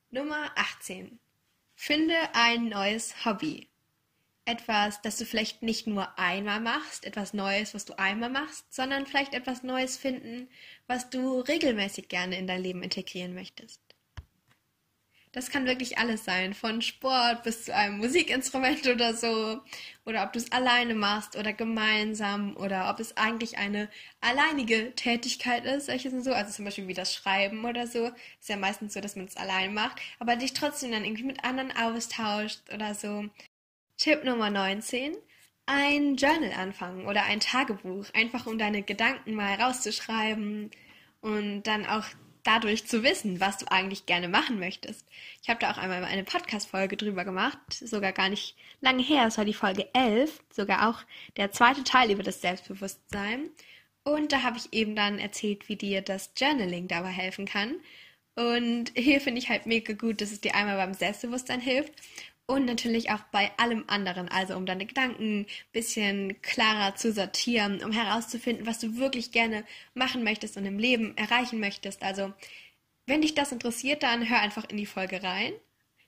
Nummer 0.10 0.50
18. 0.56 1.20
Finde 1.76 2.16
ein 2.34 2.70
neues 2.70 3.24
Hobby. 3.24 3.70
Etwas, 4.46 5.00
das 5.04 5.20
du 5.20 5.26
vielleicht 5.26 5.62
nicht 5.62 5.86
nur 5.86 6.18
einmal 6.18 6.60
machst, 6.60 7.06
etwas 7.06 7.36
Neues, 7.36 7.76
was 7.76 7.86
du 7.86 8.00
einmal 8.00 8.32
machst, 8.32 8.74
sondern 8.74 9.06
vielleicht 9.06 9.36
etwas 9.36 9.62
Neues 9.62 9.96
finden, 9.96 10.50
was 10.88 11.12
du 11.12 11.42
regelmäßig 11.42 12.08
gerne 12.08 12.40
in 12.40 12.48
dein 12.48 12.64
Leben 12.64 12.82
integrieren 12.82 13.36
möchtest. 13.36 13.80
Das 15.34 15.50
kann 15.50 15.66
wirklich 15.66 15.98
alles 15.98 16.26
sein, 16.26 16.54
von 16.54 16.82
Sport 16.82 17.44
bis 17.44 17.64
zu 17.66 17.74
einem 17.74 18.00
Musikinstrument 18.00 18.86
oder 18.88 19.14
so. 19.14 19.62
Oder 20.06 20.24
ob 20.26 20.34
du 20.34 20.40
es 20.40 20.52
alleine 20.52 20.94
machst 20.94 21.38
oder 21.38 21.54
gemeinsam 21.54 22.58
oder 22.58 22.90
ob 22.90 23.00
es 23.00 23.16
eigentlich 23.16 23.58
eine 23.58 23.90
alleinige 24.20 24.94
Tätigkeit 24.96 25.64
ist. 25.66 25.86
Solche 25.86 26.10
sind 26.10 26.24
so, 26.26 26.34
also 26.34 26.52
zum 26.52 26.66
Beispiel 26.66 26.88
wie 26.88 26.94
das 26.94 27.14
Schreiben 27.14 27.64
oder 27.64 27.88
so. 27.88 28.08
Ist 28.40 28.50
ja 28.50 28.58
meistens 28.58 28.94
so, 28.94 29.00
dass 29.00 29.16
man 29.16 29.26
es 29.26 29.38
allein 29.38 29.74
macht, 29.74 30.02
aber 30.20 30.36
dich 30.36 30.54
trotzdem 30.54 30.92
dann 30.92 31.06
irgendwie 31.06 31.24
mit 31.24 31.46
anderen 31.46 31.72
austauscht 31.72 32.62
oder 32.74 32.94
so. 32.94 33.26
Tipp 33.98 34.26
Nummer 34.26 34.50
19. 34.50 35.16
Ein 35.66 36.16
Journal 36.18 36.52
anfangen 36.54 37.06
oder 37.06 37.24
ein 37.24 37.40
Tagebuch, 37.40 38.08
einfach 38.14 38.48
um 38.48 38.58
deine 38.58 38.84
Gedanken 38.84 39.36
mal 39.36 39.56
rauszuschreiben 39.56 40.72
und 41.22 41.64
dann 41.64 41.86
auch 41.86 42.06
dadurch 42.44 42.88
zu 42.88 43.04
wissen, 43.04 43.40
was 43.40 43.58
du 43.58 43.72
eigentlich 43.72 44.06
gerne 44.06 44.28
machen 44.28 44.60
möchtest. 44.60 45.06
Ich 45.42 45.50
habe 45.50 45.60
da 45.60 45.72
auch 45.72 45.78
einmal 45.78 46.04
eine 46.04 46.24
Podcast-Folge 46.24 46.98
drüber 46.98 47.26
gemacht, 47.26 47.60
sogar 47.72 48.12
gar 48.12 48.30
nicht 48.30 48.56
lange 48.82 49.04
her, 49.04 49.26
es 49.28 49.38
war 49.38 49.46
die 49.46 49.54
Folge 49.54 49.88
11, 49.94 50.42
sogar 50.52 50.90
auch 50.90 51.04
der 51.38 51.52
zweite 51.52 51.84
Teil 51.84 52.12
über 52.12 52.24
das 52.24 52.42
Selbstbewusstsein. 52.42 53.50
Und 54.04 54.32
da 54.32 54.44
habe 54.44 54.58
ich 54.58 54.74
eben 54.74 54.96
dann 54.96 55.20
erzählt, 55.20 55.70
wie 55.70 55.76
dir 55.76 56.02
das 56.02 56.32
Journaling 56.36 56.88
dabei 56.88 57.10
helfen 57.10 57.46
kann. 57.46 57.76
Und 58.36 58.92
hier 58.96 59.22
finde 59.22 59.40
ich 59.40 59.50
halt 59.50 59.66
mega 59.66 59.94
gut, 59.94 60.22
dass 60.22 60.32
es 60.32 60.42
dir 60.42 60.56
einmal 60.56 60.78
beim 60.78 60.94
Selbstbewusstsein 60.94 61.60
hilft 61.60 61.94
und 62.52 62.66
natürlich 62.66 63.12
auch 63.12 63.22
bei 63.32 63.50
allem 63.58 63.86
anderen, 63.88 64.28
also 64.28 64.58
um 64.58 64.66
deine 64.66 64.86
Gedanken 64.86 65.42
ein 65.42 65.46
bisschen 65.72 66.42
klarer 66.42 66.96
zu 66.96 67.14
sortieren, 67.14 67.82
um 67.82 67.94
herauszufinden, 67.94 68.68
was 68.68 68.80
du 68.80 68.98
wirklich 68.98 69.32
gerne 69.32 69.64
machen 69.94 70.26
möchtest 70.26 70.58
und 70.58 70.66
im 70.66 70.78
Leben 70.78 71.16
erreichen 71.16 71.62
möchtest. 71.62 72.04
Also, 72.04 72.34
wenn 73.06 73.22
dich 73.22 73.36
das 73.36 73.54
interessiert, 73.54 74.04
dann 74.04 74.30
hör 74.30 74.42
einfach 74.42 74.70
in 74.70 74.76
die 74.76 74.86
Folge 74.86 75.24
rein. 75.24 75.54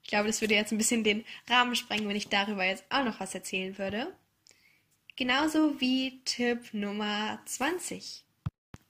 Ich 0.04 0.10
glaube, 0.10 0.28
das 0.28 0.42
würde 0.42 0.54
jetzt 0.54 0.74
ein 0.74 0.78
bisschen 0.78 1.06
den 1.06 1.24
Rahmen 1.50 1.78
sprengen, 1.78 2.10
wenn 2.10 2.18
ich 2.18 2.28
darüber 2.28 2.66
jetzt 2.66 2.84
auch 2.90 3.06
noch 3.06 3.22
was 3.22 3.34
erzählen 3.34 3.78
würde. 3.78 4.14
Genauso 5.16 5.80
wie 5.80 6.20
Tipp 6.26 6.74
Nummer 6.74 7.40
20. 7.46 8.26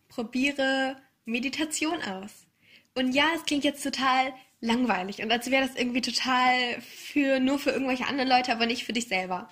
Probiere 0.09 0.95
Meditation 1.25 2.01
aus. 2.01 2.47
Und 2.95 3.13
ja, 3.13 3.27
es 3.35 3.45
klingt 3.45 3.63
jetzt 3.63 3.83
total 3.83 4.33
langweilig 4.63 5.21
und 5.21 5.31
als 5.31 5.51
wäre 5.51 5.67
das 5.67 5.75
irgendwie 5.75 6.01
total 6.01 6.81
für 6.81 7.39
nur 7.39 7.59
für 7.59 7.71
irgendwelche 7.71 8.07
anderen 8.07 8.29
Leute, 8.29 8.51
aber 8.51 8.65
nicht 8.65 8.85
für 8.85 8.93
dich 8.93 9.07
selber. 9.07 9.49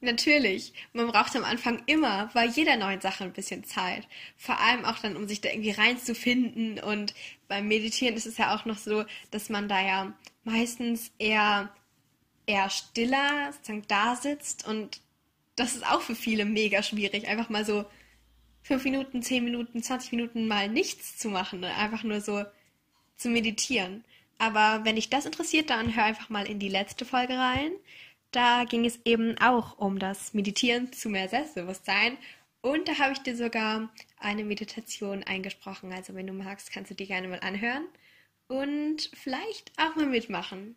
Natürlich, 0.00 0.72
man 0.92 1.06
braucht 1.08 1.36
am 1.36 1.44
Anfang 1.44 1.82
immer 1.86 2.30
bei 2.34 2.46
jeder 2.46 2.76
neuen 2.76 3.00
Sache 3.00 3.24
ein 3.24 3.32
bisschen 3.32 3.64
Zeit. 3.64 4.08
Vor 4.36 4.58
allem 4.58 4.84
auch 4.84 4.98
dann, 4.98 5.16
um 5.16 5.28
sich 5.28 5.40
da 5.40 5.48
irgendwie 5.48 5.70
reinzufinden. 5.70 6.80
Und 6.80 7.14
beim 7.46 7.68
Meditieren 7.68 8.16
ist 8.16 8.26
es 8.26 8.36
ja 8.36 8.52
auch 8.54 8.64
noch 8.64 8.78
so, 8.78 9.04
dass 9.30 9.48
man 9.48 9.68
da 9.68 9.80
ja 9.80 10.12
meistens 10.42 11.12
eher, 11.18 11.72
eher 12.46 12.68
stiller 12.68 13.52
sozusagen 13.52 13.84
da 13.86 14.16
sitzt 14.16 14.66
und 14.66 15.00
das 15.56 15.74
ist 15.76 15.86
auch 15.86 16.00
für 16.00 16.14
viele 16.16 16.44
mega 16.44 16.82
schwierig, 16.82 17.28
einfach 17.28 17.48
mal 17.48 17.64
so 17.64 17.84
fünf 18.62 18.84
Minuten, 18.84 19.22
zehn 19.22 19.44
Minuten, 19.44 19.82
20 19.82 20.12
Minuten 20.12 20.48
mal 20.48 20.68
nichts 20.68 21.18
zu 21.18 21.28
machen, 21.28 21.60
ne? 21.60 21.74
einfach 21.76 22.02
nur 22.02 22.20
so 22.20 22.44
zu 23.16 23.28
meditieren. 23.28 24.04
Aber 24.42 24.84
wenn 24.84 24.96
dich 24.96 25.08
das 25.08 25.24
interessiert, 25.24 25.70
dann 25.70 25.94
hör 25.94 26.02
einfach 26.02 26.28
mal 26.28 26.48
in 26.48 26.58
die 26.58 26.68
letzte 26.68 27.04
Folge 27.04 27.34
rein. 27.34 27.70
Da 28.32 28.64
ging 28.64 28.84
es 28.84 28.98
eben 29.04 29.38
auch 29.38 29.78
um 29.78 30.00
das 30.00 30.34
Meditieren 30.34 30.92
zu 30.92 31.10
mehr 31.10 31.28
Selbstbewusstsein. 31.28 32.18
Und 32.60 32.88
da 32.88 32.98
habe 32.98 33.12
ich 33.12 33.20
dir 33.20 33.36
sogar 33.36 33.88
eine 34.18 34.42
Meditation 34.42 35.22
eingesprochen. 35.22 35.92
Also 35.92 36.16
wenn 36.16 36.26
du 36.26 36.32
magst, 36.32 36.72
kannst 36.72 36.90
du 36.90 36.96
die 36.96 37.06
gerne 37.06 37.28
mal 37.28 37.38
anhören 37.38 37.86
und 38.48 39.10
vielleicht 39.14 39.70
auch 39.78 39.94
mal 39.94 40.06
mitmachen. 40.06 40.76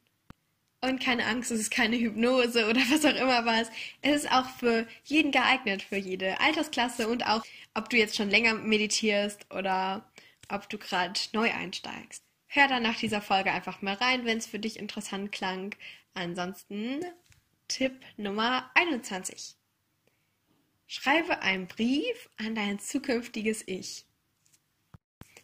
Und 0.82 1.02
keine 1.02 1.26
Angst, 1.26 1.50
es 1.50 1.62
ist 1.62 1.72
keine 1.72 1.98
Hypnose 1.98 2.70
oder 2.70 2.82
was 2.92 3.04
auch 3.04 3.16
immer 3.16 3.48
was. 3.48 3.72
Es 4.04 4.26
ist 4.26 4.32
auch 4.32 4.48
für 4.60 4.88
jeden 5.06 5.32
geeignet, 5.32 5.82
für 5.82 5.98
jede 5.98 6.40
Altersklasse 6.40 7.08
und 7.08 7.26
auch, 7.26 7.44
ob 7.74 7.90
du 7.90 7.98
jetzt 7.98 8.16
schon 8.16 8.30
länger 8.30 8.54
meditierst 8.54 9.48
oder 9.52 10.08
ob 10.50 10.70
du 10.70 10.78
gerade 10.78 11.20
neu 11.34 11.52
einsteigst. 11.52 12.25
Hör 12.48 12.68
dann 12.68 12.84
nach 12.84 12.98
dieser 12.98 13.22
Folge 13.22 13.52
einfach 13.52 13.82
mal 13.82 13.96
rein, 13.96 14.26
wenn 14.26 14.38
es 14.38 14.48
für 14.48 14.60
dich 14.60 14.80
interessant 14.80 15.32
klang. 15.32 15.76
Ansonsten 16.14 17.04
Tipp 17.68 17.94
Nummer 18.18 18.70
21. 18.76 19.56
Schreibe 20.88 21.42
einen 21.42 21.68
Brief 21.68 22.30
an 22.38 22.56
dein 22.56 22.80
zukünftiges 22.80 23.64
Ich. 23.68 24.06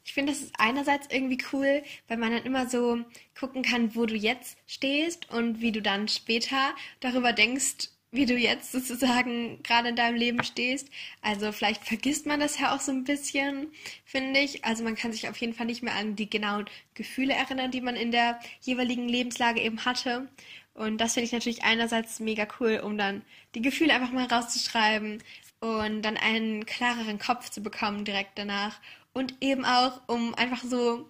Ich 0.04 0.14
finde, 0.14 0.32
das 0.32 0.42
ist 0.42 0.54
einerseits 0.58 1.08
irgendwie 1.12 1.44
cool, 1.54 1.84
weil 2.08 2.18
man 2.18 2.32
dann 2.32 2.44
immer 2.44 2.68
so 2.70 3.04
gucken 3.38 3.64
kann, 3.64 3.96
wo 3.96 4.06
du 4.06 4.16
jetzt 4.16 4.58
stehst 4.66 5.30
und 5.30 5.62
wie 5.62 5.72
du 5.72 5.82
dann 5.82 6.08
später 6.08 6.76
darüber 7.00 7.34
denkst, 7.34 7.90
wie 8.12 8.26
du 8.26 8.36
jetzt 8.36 8.72
sozusagen 8.72 9.64
gerade 9.64 9.90
in 9.90 9.96
deinem 9.96 10.16
Leben 10.16 10.44
stehst. 10.44 10.90
Also 11.22 11.52
vielleicht 11.52 11.86
vergisst 11.86 12.26
man 12.26 12.40
das 12.40 12.60
ja 12.60 12.76
auch 12.76 12.82
so 12.82 12.92
ein 12.92 13.06
bisschen, 13.06 13.68
finde 14.06 14.42
ich. 14.42 14.66
Also 14.66 14.84
man 14.84 14.96
kann 14.96 15.14
sich 15.14 15.30
auf 15.30 15.38
jeden 15.38 15.54
Fall 15.54 15.66
nicht 15.66 15.82
mehr 15.82 15.96
an 15.96 16.16
die 16.16 16.30
genauen 16.30 16.66
Gefühle 16.94 17.34
erinnern, 17.34 17.72
die 17.72 17.82
man 17.82 17.96
in 17.96 18.12
der 18.12 18.40
jeweiligen 18.62 19.08
Lebenslage 19.08 19.62
eben 19.62 19.86
hatte. 19.86 20.28
Und 20.74 21.00
das 21.00 21.14
finde 21.14 21.26
ich 21.26 21.34
natürlich 21.34 21.64
einerseits 21.64 22.20
mega 22.20 22.48
cool, 22.60 22.82
um 22.84 22.98
dann 22.98 23.24
die 23.56 23.62
Gefühle 23.62 23.94
einfach 23.94 24.12
mal 24.12 24.26
rauszuschreiben 24.26 25.24
und 25.60 26.02
dann 26.02 26.18
einen 26.18 26.66
klareren 26.66 27.20
Kopf 27.20 27.50
zu 27.50 27.62
bekommen 27.62 28.06
direkt 28.06 28.38
danach 28.38 28.80
und 29.14 29.36
eben 29.42 29.66
auch, 29.66 30.02
um 30.08 30.34
einfach 30.36 30.64
so 30.64 31.10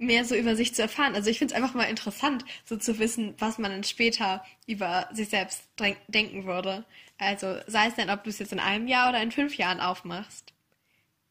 mehr 0.00 0.24
so 0.24 0.34
über 0.34 0.56
sich 0.56 0.74
zu 0.74 0.82
erfahren. 0.82 1.14
Also 1.14 1.28
ich 1.28 1.38
finde 1.38 1.54
es 1.54 1.60
einfach 1.60 1.74
mal 1.74 1.84
interessant, 1.84 2.44
so 2.64 2.76
zu 2.76 2.98
wissen, 2.98 3.34
was 3.38 3.58
man 3.58 3.70
dann 3.70 3.84
später 3.84 4.42
über 4.66 5.08
sich 5.12 5.28
selbst 5.28 5.62
denken 6.08 6.46
würde. 6.46 6.84
Also 7.18 7.58
sei 7.66 7.88
es 7.88 7.94
denn, 7.96 8.08
ob 8.08 8.24
du 8.24 8.30
es 8.30 8.38
jetzt 8.38 8.52
in 8.52 8.60
einem 8.60 8.88
Jahr 8.88 9.10
oder 9.10 9.22
in 9.22 9.30
fünf 9.30 9.56
Jahren 9.56 9.78
aufmachst. 9.78 10.54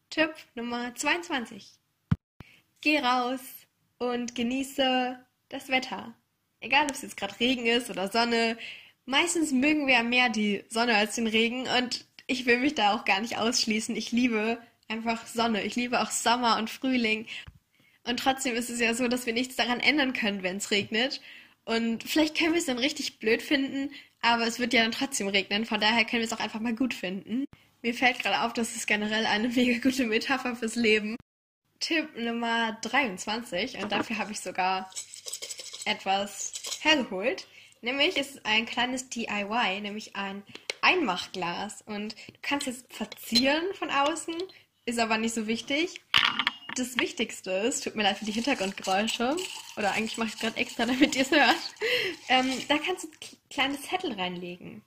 Tipp 0.08 0.32
Nummer 0.54 0.94
22. 0.94 1.66
Geh 2.80 3.00
raus 3.00 3.40
und 3.98 4.36
genieße 4.36 5.18
das 5.48 5.68
Wetter. 5.68 6.14
Egal, 6.60 6.84
ob 6.84 6.92
es 6.92 7.02
jetzt 7.02 7.16
gerade 7.16 7.38
Regen 7.40 7.66
ist 7.66 7.90
oder 7.90 8.08
Sonne. 8.08 8.56
Meistens 9.04 9.50
mögen 9.50 9.88
wir 9.88 9.94
ja 9.94 10.02
mehr 10.04 10.28
die 10.28 10.64
Sonne 10.68 10.94
als 10.94 11.16
den 11.16 11.26
Regen 11.26 11.66
und 11.66 12.06
ich 12.28 12.46
will 12.46 12.58
mich 12.58 12.76
da 12.76 12.94
auch 12.94 13.04
gar 13.04 13.20
nicht 13.20 13.38
ausschließen. 13.38 13.96
Ich 13.96 14.12
liebe 14.12 14.58
einfach 14.86 15.26
Sonne. 15.26 15.64
Ich 15.64 15.74
liebe 15.74 16.00
auch 16.00 16.12
Sommer 16.12 16.56
und 16.58 16.70
Frühling. 16.70 17.26
Und 18.04 18.18
trotzdem 18.18 18.54
ist 18.54 18.70
es 18.70 18.80
ja 18.80 18.94
so, 18.94 19.08
dass 19.08 19.26
wir 19.26 19.32
nichts 19.32 19.56
daran 19.56 19.80
ändern 19.80 20.12
können, 20.12 20.42
wenn 20.42 20.56
es 20.56 20.70
regnet. 20.70 21.20
Und 21.64 22.02
vielleicht 22.04 22.36
können 22.36 22.52
wir 22.52 22.58
es 22.58 22.66
dann 22.66 22.78
richtig 22.78 23.18
blöd 23.18 23.42
finden, 23.42 23.90
aber 24.22 24.46
es 24.46 24.58
wird 24.58 24.72
ja 24.72 24.82
dann 24.82 24.92
trotzdem 24.92 25.28
regnen. 25.28 25.66
Von 25.66 25.80
daher 25.80 26.04
können 26.04 26.20
wir 26.20 26.26
es 26.26 26.32
auch 26.32 26.40
einfach 26.40 26.60
mal 26.60 26.74
gut 26.74 26.94
finden. 26.94 27.44
Mir 27.82 27.94
fällt 27.94 28.18
gerade 28.18 28.42
auf, 28.42 28.52
dass 28.52 28.76
es 28.76 28.86
generell 28.86 29.26
eine 29.26 29.48
mega 29.54 29.78
gute 29.78 30.06
Metapher 30.06 30.56
fürs 30.56 30.76
Leben. 30.76 31.16
Tipp 31.78 32.16
Nummer 32.18 32.78
23, 32.82 33.78
und 33.82 33.90
dafür 33.90 34.18
habe 34.18 34.32
ich 34.32 34.40
sogar 34.40 34.90
etwas 35.86 36.52
hergeholt. 36.82 37.46
Nämlich 37.80 38.18
ist 38.18 38.44
ein 38.44 38.66
kleines 38.66 39.08
DIY, 39.08 39.80
nämlich 39.80 40.14
ein 40.14 40.42
Einmachglas. 40.82 41.80
Und 41.86 42.12
du 42.12 42.38
kannst 42.42 42.68
es 42.68 42.84
verzieren 42.90 43.64
von 43.74 43.90
außen 43.90 44.34
ist 44.86 44.98
aber 44.98 45.18
nicht 45.18 45.34
so 45.34 45.46
wichtig. 45.46 46.00
Das 46.76 46.98
Wichtigste 46.98 47.50
ist, 47.50 47.84
tut 47.84 47.96
mir 47.96 48.04
leid 48.04 48.18
für 48.18 48.24
die 48.24 48.32
Hintergrundgeräusche, 48.32 49.36
oder 49.76 49.92
eigentlich 49.92 50.18
mache 50.18 50.28
ich 50.28 50.34
es 50.34 50.40
gerade 50.40 50.56
extra, 50.56 50.86
damit 50.86 51.16
ihr 51.16 51.22
es 51.22 51.30
hört. 51.30 51.56
Ähm, 52.28 52.50
da 52.68 52.78
kannst 52.78 53.04
du 53.04 53.08
kleine 53.50 53.80
Zettel 53.80 54.12
reinlegen. 54.12 54.82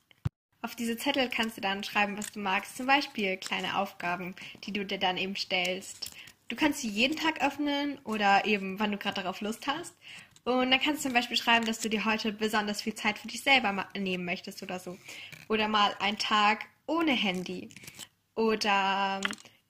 Auf 0.61 0.75
diese 0.75 0.97
Zettel 0.97 1.29
kannst 1.29 1.57
du 1.57 1.61
dann 1.61 1.83
schreiben, 1.83 2.17
was 2.17 2.31
du 2.31 2.39
magst. 2.39 2.77
Zum 2.77 2.85
Beispiel 2.85 3.35
kleine 3.37 3.77
Aufgaben, 3.77 4.33
die 4.63 4.71
du 4.71 4.85
dir 4.85 4.97
dann 4.97 5.17
eben 5.17 5.35
stellst. 5.35 6.11
Du 6.47 6.55
kannst 6.55 6.79
sie 6.79 6.87
jeden 6.87 7.17
Tag 7.17 7.43
öffnen 7.43 7.99
oder 8.05 8.45
eben, 8.45 8.79
wann 8.79 8.91
du 8.91 8.97
gerade 8.97 9.21
darauf 9.21 9.41
Lust 9.41 9.67
hast. 9.67 9.93
Und 10.45 10.71
dann 10.71 10.79
kannst 10.79 11.03
du 11.03 11.09
zum 11.09 11.13
Beispiel 11.13 11.37
schreiben, 11.37 11.65
dass 11.65 11.79
du 11.79 11.89
dir 11.89 12.05
heute 12.05 12.31
besonders 12.31 12.81
viel 12.81 12.95
Zeit 12.95 13.17
für 13.17 13.27
dich 13.27 13.41
selber 13.41 13.87
nehmen 13.97 14.25
möchtest 14.25 14.63
oder 14.63 14.79
so. 14.79 14.97
Oder 15.49 15.67
mal 15.67 15.95
einen 15.99 16.17
Tag 16.17 16.65
ohne 16.85 17.11
Handy. 17.11 17.69
Oder 18.35 19.21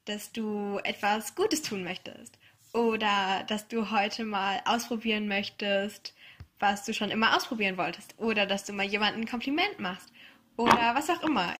dass 0.05 0.31
du 0.31 0.79
etwas 0.83 1.35
Gutes 1.35 1.61
tun 1.61 1.83
möchtest 1.83 2.37
oder 2.73 3.43
dass 3.47 3.67
du 3.67 3.91
heute 3.91 4.25
mal 4.25 4.61
ausprobieren 4.65 5.27
möchtest, 5.27 6.13
was 6.59 6.85
du 6.85 6.93
schon 6.93 7.11
immer 7.11 7.35
ausprobieren 7.35 7.77
wolltest 7.77 8.15
oder 8.17 8.45
dass 8.45 8.65
du 8.65 8.73
mal 8.73 8.85
jemandem 8.85 9.21
ein 9.21 9.27
Kompliment 9.27 9.79
machst 9.79 10.11
oder 10.57 10.95
was 10.95 11.09
auch 11.09 11.21
immer. 11.23 11.55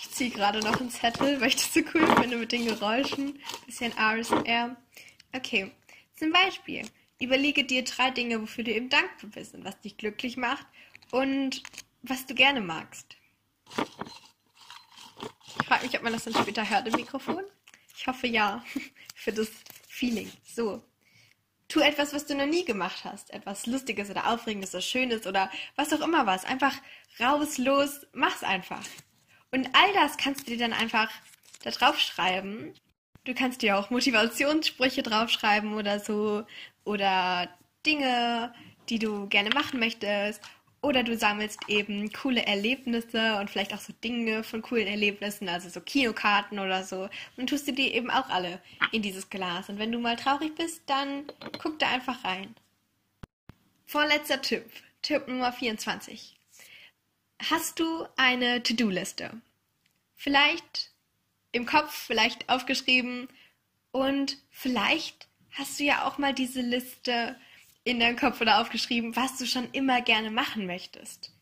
Ich 0.00 0.10
ziehe 0.10 0.30
gerade 0.30 0.60
noch 0.60 0.80
einen 0.80 0.90
Zettel, 0.90 1.40
weil 1.40 1.48
ich 1.48 1.56
das 1.56 1.72
so 1.72 1.80
cool 1.94 2.06
finde 2.20 2.36
mit 2.36 2.52
den 2.52 2.66
Geräuschen. 2.66 3.40
Bisschen 3.64 3.92
RSR. 3.92 4.76
Okay, 5.34 5.72
zum 6.16 6.32
Beispiel, 6.32 6.82
überlege 7.20 7.64
dir 7.64 7.82
drei 7.84 8.10
Dinge, 8.10 8.40
wofür 8.40 8.64
du 8.64 8.72
eben 8.72 8.88
dankbar 8.88 9.30
bist 9.30 9.54
und 9.54 9.64
was 9.64 9.80
dich 9.80 9.96
glücklich 9.96 10.36
macht 10.36 10.66
und 11.10 11.62
was 12.02 12.26
du 12.26 12.34
gerne 12.34 12.60
magst. 12.60 13.16
Ich 15.58 15.66
frage 15.66 15.86
mich, 15.86 15.96
ob 15.96 16.02
man 16.02 16.12
das 16.12 16.24
dann 16.24 16.34
später 16.34 16.68
hört 16.68 16.86
im 16.88 16.94
Mikrofon. 16.94 17.42
Ich 17.96 18.06
hoffe 18.06 18.26
ja, 18.26 18.62
für 19.14 19.32
das 19.32 19.48
Feeling. 19.88 20.30
So. 20.44 20.82
Tu 21.68 21.80
etwas, 21.80 22.12
was 22.14 22.26
du 22.26 22.36
noch 22.36 22.46
nie 22.46 22.64
gemacht 22.64 23.04
hast. 23.04 23.30
Etwas 23.30 23.66
Lustiges 23.66 24.08
oder 24.08 24.30
Aufregendes 24.30 24.72
oder 24.72 24.82
Schönes 24.82 25.26
oder 25.26 25.50
was 25.74 25.92
auch 25.92 26.00
immer 26.00 26.26
was. 26.26 26.44
Einfach 26.44 26.74
raus, 27.18 27.58
los, 27.58 28.06
mach's 28.12 28.44
einfach. 28.44 28.84
Und 29.50 29.68
all 29.74 29.92
das 29.94 30.16
kannst 30.16 30.42
du 30.42 30.52
dir 30.52 30.58
dann 30.58 30.72
einfach 30.72 31.10
da 31.64 31.70
drauf 31.70 31.98
schreiben. 31.98 32.74
Du 33.24 33.34
kannst 33.34 33.62
dir 33.62 33.76
auch 33.76 33.90
Motivationssprüche 33.90 35.02
draufschreiben 35.02 35.74
oder 35.74 35.98
so. 35.98 36.46
Oder 36.84 37.48
Dinge, 37.84 38.54
die 38.88 39.00
du 39.00 39.26
gerne 39.28 39.50
machen 39.50 39.80
möchtest. 39.80 40.40
Oder 40.86 41.02
du 41.02 41.16
sammelst 41.16 41.58
eben 41.66 42.12
coole 42.12 42.46
Erlebnisse 42.46 43.40
und 43.40 43.50
vielleicht 43.50 43.74
auch 43.74 43.80
so 43.80 43.92
Dinge 44.04 44.44
von 44.44 44.62
coolen 44.62 44.86
Erlebnissen, 44.86 45.48
also 45.48 45.68
so 45.68 45.80
Kinokarten 45.80 46.60
oder 46.60 46.84
so. 46.84 47.08
Und 47.36 47.48
tust 47.48 47.66
du 47.66 47.72
die 47.72 47.92
eben 47.92 48.08
auch 48.08 48.28
alle 48.28 48.60
in 48.92 49.02
dieses 49.02 49.28
Glas. 49.28 49.68
Und 49.68 49.80
wenn 49.80 49.90
du 49.90 49.98
mal 49.98 50.14
traurig 50.14 50.54
bist, 50.54 50.82
dann 50.86 51.24
guck 51.58 51.80
da 51.80 51.88
einfach 51.88 52.22
rein. 52.22 52.54
Vorletzter 53.86 54.40
Tipp. 54.40 54.64
Tipp 55.02 55.26
Nummer 55.26 55.52
24. 55.52 56.36
Hast 57.50 57.80
du 57.80 58.06
eine 58.16 58.62
To-Do-Liste? 58.62 59.32
Vielleicht 60.14 60.92
im 61.50 61.66
Kopf, 61.66 61.92
vielleicht 61.92 62.48
aufgeschrieben 62.48 63.26
und 63.90 64.38
vielleicht 64.50 65.26
hast 65.50 65.80
du 65.80 65.84
ja 65.84 66.06
auch 66.06 66.18
mal 66.18 66.32
diese 66.32 66.60
Liste 66.60 67.34
in 67.86 68.00
deinem 68.00 68.16
Kopf 68.16 68.40
oder 68.40 68.60
aufgeschrieben, 68.60 69.14
was 69.14 69.38
du 69.38 69.46
schon 69.46 69.70
immer 69.70 70.02
gerne 70.02 70.32
machen 70.32 70.66
möchtest. 70.66 71.32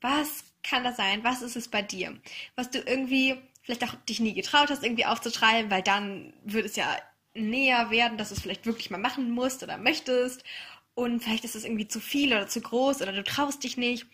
Was 0.00 0.44
kann 0.64 0.82
das 0.82 0.96
sein? 0.96 1.22
Was 1.22 1.42
ist 1.42 1.54
es 1.54 1.68
bei 1.68 1.80
dir? 1.80 2.20
Was 2.56 2.70
du 2.70 2.80
irgendwie 2.80 3.36
vielleicht 3.62 3.84
auch 3.84 3.94
dich 4.08 4.18
nie 4.18 4.34
getraut 4.34 4.68
hast, 4.68 4.82
irgendwie 4.82 5.06
aufzuschreiben, 5.06 5.70
weil 5.70 5.82
dann 5.82 6.34
würde 6.42 6.66
es 6.66 6.74
ja 6.74 6.96
näher 7.34 7.90
werden, 7.90 8.18
dass 8.18 8.30
du 8.30 8.34
es 8.34 8.42
vielleicht 8.42 8.66
wirklich 8.66 8.90
mal 8.90 8.98
machen 8.98 9.30
musst 9.30 9.62
oder 9.62 9.78
möchtest. 9.78 10.42
Und 10.94 11.22
vielleicht 11.22 11.44
ist 11.44 11.54
es 11.54 11.64
irgendwie 11.64 11.86
zu 11.86 12.00
viel 12.00 12.32
oder 12.32 12.48
zu 12.48 12.60
groß 12.60 13.00
oder 13.00 13.12
du 13.12 13.22
traust 13.22 13.62
dich 13.62 13.76
nicht. 13.76 14.06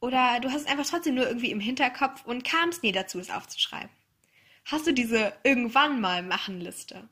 Oder 0.00 0.40
du 0.40 0.50
hast 0.50 0.62
es 0.62 0.66
einfach 0.66 0.86
trotzdem 0.86 1.14
nur 1.14 1.28
irgendwie 1.28 1.52
im 1.52 1.60
Hinterkopf 1.60 2.24
und 2.24 2.42
kamst 2.42 2.82
nie 2.82 2.90
dazu, 2.90 3.20
es 3.20 3.30
aufzuschreiben. 3.30 3.90
Hast 4.64 4.88
du 4.88 4.92
diese 4.92 5.32
irgendwann 5.44 6.00
mal 6.00 6.24
machen 6.24 6.60
Liste? 6.60 7.08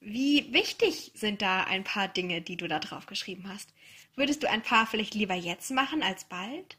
Wie 0.00 0.52
wichtig 0.52 1.12
sind 1.14 1.42
da 1.42 1.64
ein 1.64 1.84
paar 1.84 2.08
Dinge, 2.08 2.40
die 2.40 2.56
du 2.56 2.66
da 2.66 2.78
drauf 2.78 3.06
geschrieben 3.06 3.44
hast? 3.48 3.72
Würdest 4.16 4.42
du 4.42 4.50
ein 4.50 4.62
paar 4.62 4.86
vielleicht 4.86 5.14
lieber 5.14 5.34
jetzt 5.34 5.70
machen 5.70 6.02
als 6.02 6.24
bald? 6.24 6.76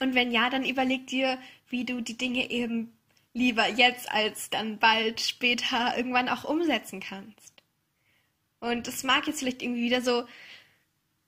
Und 0.00 0.14
wenn 0.14 0.32
ja, 0.32 0.50
dann 0.50 0.64
überleg 0.64 1.06
dir, 1.06 1.38
wie 1.68 1.84
du 1.84 2.00
die 2.00 2.18
Dinge 2.18 2.50
eben 2.50 2.92
lieber 3.32 3.68
jetzt 3.68 4.10
als 4.10 4.50
dann 4.50 4.78
bald 4.78 5.20
später 5.20 5.96
irgendwann 5.96 6.28
auch 6.28 6.44
umsetzen 6.44 7.00
kannst. 7.00 7.54
Und 8.60 8.88
es 8.88 9.04
mag 9.04 9.26
jetzt 9.26 9.40
vielleicht 9.40 9.62
irgendwie 9.62 9.82
wieder 9.82 10.00
so 10.00 10.24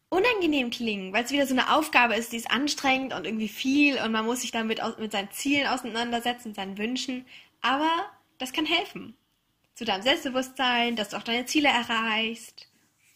unangenehm 0.08 0.70
klingen, 0.70 1.12
weil 1.12 1.24
es 1.24 1.32
wieder 1.32 1.46
so 1.46 1.54
eine 1.54 1.74
Aufgabe 1.74 2.14
ist, 2.14 2.32
die 2.32 2.36
ist 2.36 2.50
anstrengend 2.50 3.12
und 3.12 3.26
irgendwie 3.26 3.48
viel 3.48 3.98
und 4.00 4.12
man 4.12 4.24
muss 4.24 4.40
sich 4.40 4.52
damit 4.52 4.80
mit 4.98 5.12
seinen 5.12 5.30
Zielen 5.32 5.66
auseinandersetzen, 5.66 6.54
seinen 6.54 6.78
Wünschen. 6.78 7.26
Aber 7.60 7.90
das 8.38 8.52
kann 8.52 8.66
helfen. 8.66 9.16
Zu 9.76 9.84
deinem 9.84 10.00
Selbstbewusstsein, 10.00 10.96
dass 10.96 11.10
du 11.10 11.18
auch 11.18 11.22
deine 11.22 11.44
Ziele 11.44 11.68
erreichst. 11.68 12.66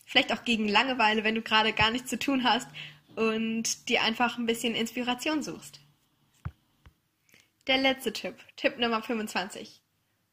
Vielleicht 0.05 0.31
auch 0.31 0.45
gegen 0.45 0.69
Langeweile, 0.69 1.25
wenn 1.25 1.35
du 1.35 1.41
gerade 1.41 1.73
gar 1.73 1.91
nichts 1.91 2.11
zu 2.11 2.19
tun 2.19 2.45
hast 2.45 2.69
und 3.17 3.89
dir 3.89 4.03
einfach 4.03 4.37
ein 4.37 4.45
bisschen 4.45 4.75
Inspiration 4.75 5.43
suchst. 5.43 5.81
Der 7.67 7.79
letzte 7.79 8.13
Tipp, 8.13 8.35
Tipp 8.57 8.79
Nummer 8.79 9.03
25. 9.03 9.81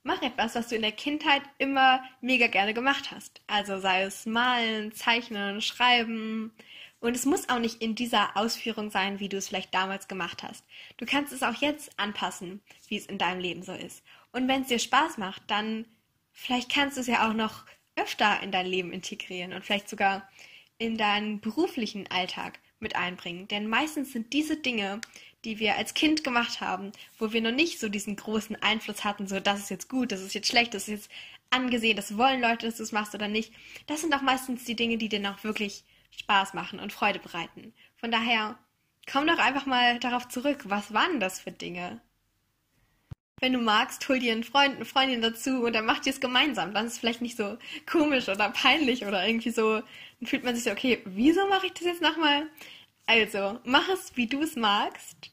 Mach 0.03 0.21
etwas, 0.21 0.55
was 0.55 0.67
du 0.67 0.75
in 0.75 0.81
der 0.81 0.91
Kindheit 0.91 1.43
immer 1.59 2.03
mega 2.19 2.47
gerne 2.47 2.73
gemacht 2.73 3.11
hast. 3.11 3.39
Also 3.47 3.79
sei 3.79 4.01
es 4.01 4.25
malen, 4.25 4.91
zeichnen, 4.91 5.61
schreiben. 5.61 6.51
Und 6.99 7.15
es 7.15 7.25
muss 7.25 7.47
auch 7.47 7.59
nicht 7.59 7.81
in 7.81 7.95
dieser 7.95 8.35
Ausführung 8.35 8.91
sein, 8.91 9.21
wie 9.21 9.29
du 9.29 9.37
es 9.37 9.47
vielleicht 9.47 9.73
damals 9.73 10.09
gemacht 10.09 10.43
hast. 10.43 10.65
Du 10.97 11.05
kannst 11.05 11.31
es 11.31 11.43
auch 11.43 11.55
jetzt 11.55 11.97
anpassen, 11.97 12.59
wie 12.89 12.97
es 12.97 13.05
in 13.05 13.17
deinem 13.17 13.39
Leben 13.39 13.63
so 13.63 13.71
ist. 13.71 14.03
Und 14.33 14.49
wenn 14.49 14.63
es 14.63 14.67
dir 14.67 14.79
Spaß 14.79 15.17
macht, 15.17 15.43
dann 15.47 15.85
vielleicht 16.37 16.71
kannst 16.71 16.97
du 16.97 17.01
es 17.01 17.07
ja 17.07 17.27
auch 17.27 17.33
noch 17.33 17.65
öfter 17.95 18.41
in 18.41 18.51
dein 18.51 18.67
Leben 18.67 18.93
integrieren 18.93 19.53
und 19.53 19.65
vielleicht 19.65 19.89
sogar 19.89 20.29
in 20.77 20.97
deinen 20.97 21.41
beruflichen 21.41 22.09
Alltag 22.11 22.59
mit 22.79 22.95
einbringen. 22.95 23.47
Denn 23.47 23.67
meistens 23.67 24.13
sind 24.13 24.31
diese 24.33 24.55
Dinge, 24.55 25.01
die 25.43 25.57
wir 25.59 25.75
als 25.75 25.95
Kind 25.95 26.23
gemacht 26.23 26.61
haben, 26.61 26.91
wo 27.17 27.33
wir 27.33 27.41
noch 27.41 27.51
nicht 27.51 27.79
so 27.79 27.89
diesen 27.89 28.15
großen 28.15 28.55
Einfluss 28.61 29.03
hatten, 29.03 29.27
so 29.27 29.39
das 29.39 29.61
ist 29.61 29.69
jetzt 29.71 29.89
gut, 29.89 30.11
das 30.11 30.21
ist 30.21 30.35
jetzt 30.35 30.47
schlecht, 30.47 30.75
das 30.75 30.83
ist 30.83 30.89
jetzt 30.89 31.11
angesehen, 31.49 31.95
das 31.95 32.17
wollen 32.17 32.41
Leute, 32.41 32.67
dass 32.67 32.77
du 32.77 32.83
es 32.83 32.91
machst 32.91 33.15
oder 33.15 33.27
nicht. 33.27 33.51
Das 33.87 34.01
sind 34.01 34.13
auch 34.13 34.21
meistens 34.21 34.63
die 34.65 34.75
Dinge, 34.75 34.97
die 34.97 35.09
dir 35.09 35.19
noch 35.19 35.43
wirklich 35.43 35.83
Spaß 36.11 36.53
machen 36.53 36.79
und 36.79 36.93
Freude 36.93 37.19
bereiten. 37.19 37.73
Von 37.95 38.11
daher, 38.11 38.59
komm 39.11 39.25
doch 39.25 39.39
einfach 39.39 39.65
mal 39.65 39.99
darauf 39.99 40.27
zurück. 40.27 40.65
Was 40.65 40.93
waren 40.93 41.19
das 41.19 41.39
für 41.39 41.51
Dinge? 41.51 41.99
Wenn 43.39 43.53
du 43.53 43.59
magst, 43.59 44.09
hol 44.09 44.17
dir 44.17 44.31
einen 44.31 44.43
Freund, 44.43 44.77
eine 44.77 44.85
Freundin 44.85 45.21
dazu 45.21 45.63
und 45.63 45.73
dann 45.73 45.85
macht 45.85 46.07
ihr 46.07 46.11
es 46.11 46.19
gemeinsam. 46.19 46.73
Dann 46.73 46.87
ist 46.87 46.93
es 46.93 46.97
vielleicht 46.97 47.21
nicht 47.21 47.37
so 47.37 47.57
komisch 47.85 48.27
oder 48.29 48.49
peinlich 48.49 49.05
oder 49.05 49.27
irgendwie 49.27 49.51
so. 49.51 49.75
Dann 49.75 50.27
fühlt 50.27 50.43
man 50.43 50.55
sich 50.55 50.63
so, 50.63 50.71
okay, 50.71 51.03
wieso 51.05 51.47
mache 51.47 51.67
ich 51.67 51.73
das 51.73 51.83
jetzt 51.83 52.01
nochmal? 52.01 52.47
Also, 53.05 53.59
mach 53.63 53.87
es, 53.89 54.17
wie 54.17 54.25
du 54.25 54.41
es 54.41 54.55
magst. 54.55 55.31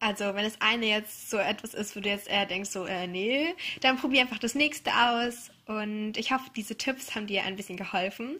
Also, 0.00 0.34
wenn 0.34 0.44
das 0.44 0.60
eine 0.60 0.84
jetzt 0.84 1.30
so 1.30 1.38
etwas 1.38 1.72
ist, 1.72 1.96
wo 1.96 2.00
du 2.00 2.10
jetzt 2.10 2.28
eher 2.28 2.44
denkst, 2.44 2.68
so, 2.68 2.84
äh, 2.84 3.06
nee, 3.06 3.54
dann 3.80 3.96
probier 3.96 4.20
einfach 4.20 4.38
das 4.38 4.54
nächste 4.54 4.90
aus. 4.90 5.50
Und 5.64 6.18
ich 6.18 6.32
hoffe, 6.32 6.50
diese 6.54 6.76
Tipps 6.76 7.14
haben 7.14 7.26
dir 7.26 7.44
ein 7.44 7.56
bisschen 7.56 7.78
geholfen. 7.78 8.38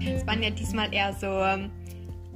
Es 0.00 0.26
waren 0.26 0.42
ja 0.42 0.48
diesmal 0.48 0.92
eher 0.94 1.12
so 1.12 1.26
ähm, 1.26 1.70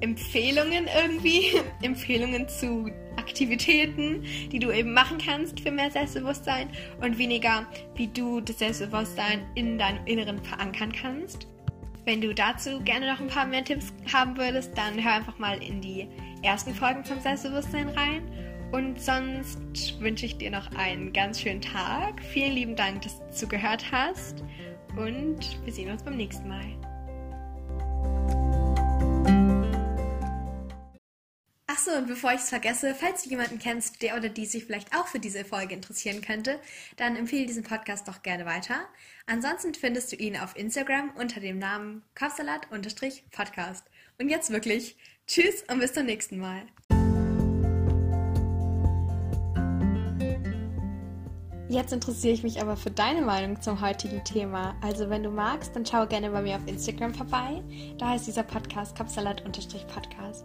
Empfehlungen 0.01 0.89
irgendwie, 1.03 1.53
Empfehlungen 1.83 2.49
zu 2.49 2.91
Aktivitäten, 3.17 4.25
die 4.51 4.59
du 4.59 4.71
eben 4.71 4.93
machen 4.93 5.19
kannst 5.19 5.61
für 5.61 5.71
mehr 5.71 5.91
Selbstbewusstsein 5.91 6.71
und 7.01 7.19
weniger, 7.19 7.67
wie 7.95 8.09
du 8.09 8.41
das 8.41 8.59
Selbstbewusstsein 8.59 9.43
in 9.55 9.79
deinem 9.79 10.05
Inneren 10.07 10.43
verankern 10.43 10.93
kannst. 10.93 11.47
Wenn 12.05 12.21
du 12.21 12.35
dazu 12.35 12.81
gerne 12.81 13.13
noch 13.13 13.21
ein 13.21 13.29
paar 13.29 13.47
mehr 13.47 13.65
Tipps 13.65 13.93
haben 14.13 14.37
würdest, 14.37 14.77
dann 14.77 15.03
hör 15.03 15.13
einfach 15.13 15.39
mal 15.39 15.63
in 15.63 15.81
die 15.81 16.09
ersten 16.43 16.75
Folgen 16.75 17.05
vom 17.05 17.21
Selbstbewusstsein 17.21 17.89
rein. 17.91 18.23
Und 18.73 19.01
sonst 19.01 20.01
wünsche 20.01 20.27
ich 20.27 20.39
dir 20.39 20.51
noch 20.51 20.71
einen 20.77 21.13
ganz 21.13 21.41
schönen 21.41 21.61
Tag. 21.61 22.23
Vielen 22.33 22.53
lieben 22.53 22.77
Dank, 22.77 23.03
dass 23.03 23.19
du 23.19 23.31
zugehört 23.33 23.85
hast. 23.91 24.45
Und 24.97 25.39
wir 25.65 25.73
sehen 25.73 25.91
uns 25.91 26.03
beim 26.03 26.17
nächsten 26.17 26.49
Mal. 26.49 26.80
Achso, 31.91 31.99
und 31.99 32.07
bevor 32.07 32.33
ich 32.33 32.41
es 32.41 32.49
vergesse, 32.49 32.95
falls 32.95 33.25
du 33.25 33.31
jemanden 33.31 33.59
kennst, 33.59 34.03
der 34.03 34.17
oder 34.17 34.29
die 34.29 34.47
sich 34.47 34.65
vielleicht 34.65 34.95
auch 34.95 35.09
für 35.09 35.19
diese 35.19 35.45
Folge 35.45 35.75
interessieren 35.75 36.21
könnte, 36.21 36.61
dann 36.97 37.17
empfehle 37.17 37.47
diesen 37.47 37.65
Podcast 37.65 38.07
doch 38.07 38.23
gerne 38.23 38.47
weiter. 38.47 38.87
Ansonsten 39.27 39.75
findest 39.75 40.13
du 40.13 40.17
ihn 40.17 40.37
auf 40.37 40.57
Instagram 40.57 41.11
unter 41.17 41.41
dem 41.41 41.59
Namen 41.59 42.03
Kopfsalat-Podcast. 42.17 43.85
Und 44.19 44.29
jetzt 44.29 44.51
wirklich, 44.51 44.97
tschüss 45.27 45.65
und 45.69 45.81
bis 45.81 45.93
zum 45.93 46.07
nächsten 46.07 46.39
Mal. 46.39 46.63
Jetzt 51.69 51.93
interessiere 51.93 52.35
ich 52.35 52.43
mich 52.43 52.61
aber 52.61 52.77
für 52.77 52.91
deine 52.91 53.23
Meinung 53.23 53.61
zum 53.61 53.81
heutigen 53.81 54.23
Thema. 54.25 54.77
Also 54.81 55.11
wenn 55.11 55.25
du 55.25 55.31
magst, 55.31 55.75
dann 55.75 55.87
schau 55.87 56.07
gerne 56.07 56.31
bei 56.31 56.43
mir 56.43 56.57
auf 56.57 56.67
Instagram 56.67 57.15
vorbei. 57.15 57.63
Da 57.99 58.11
heißt 58.11 58.27
dieser 58.29 58.45
Podcast 58.45 58.97
Kopfsalat-Podcast. 58.97 60.45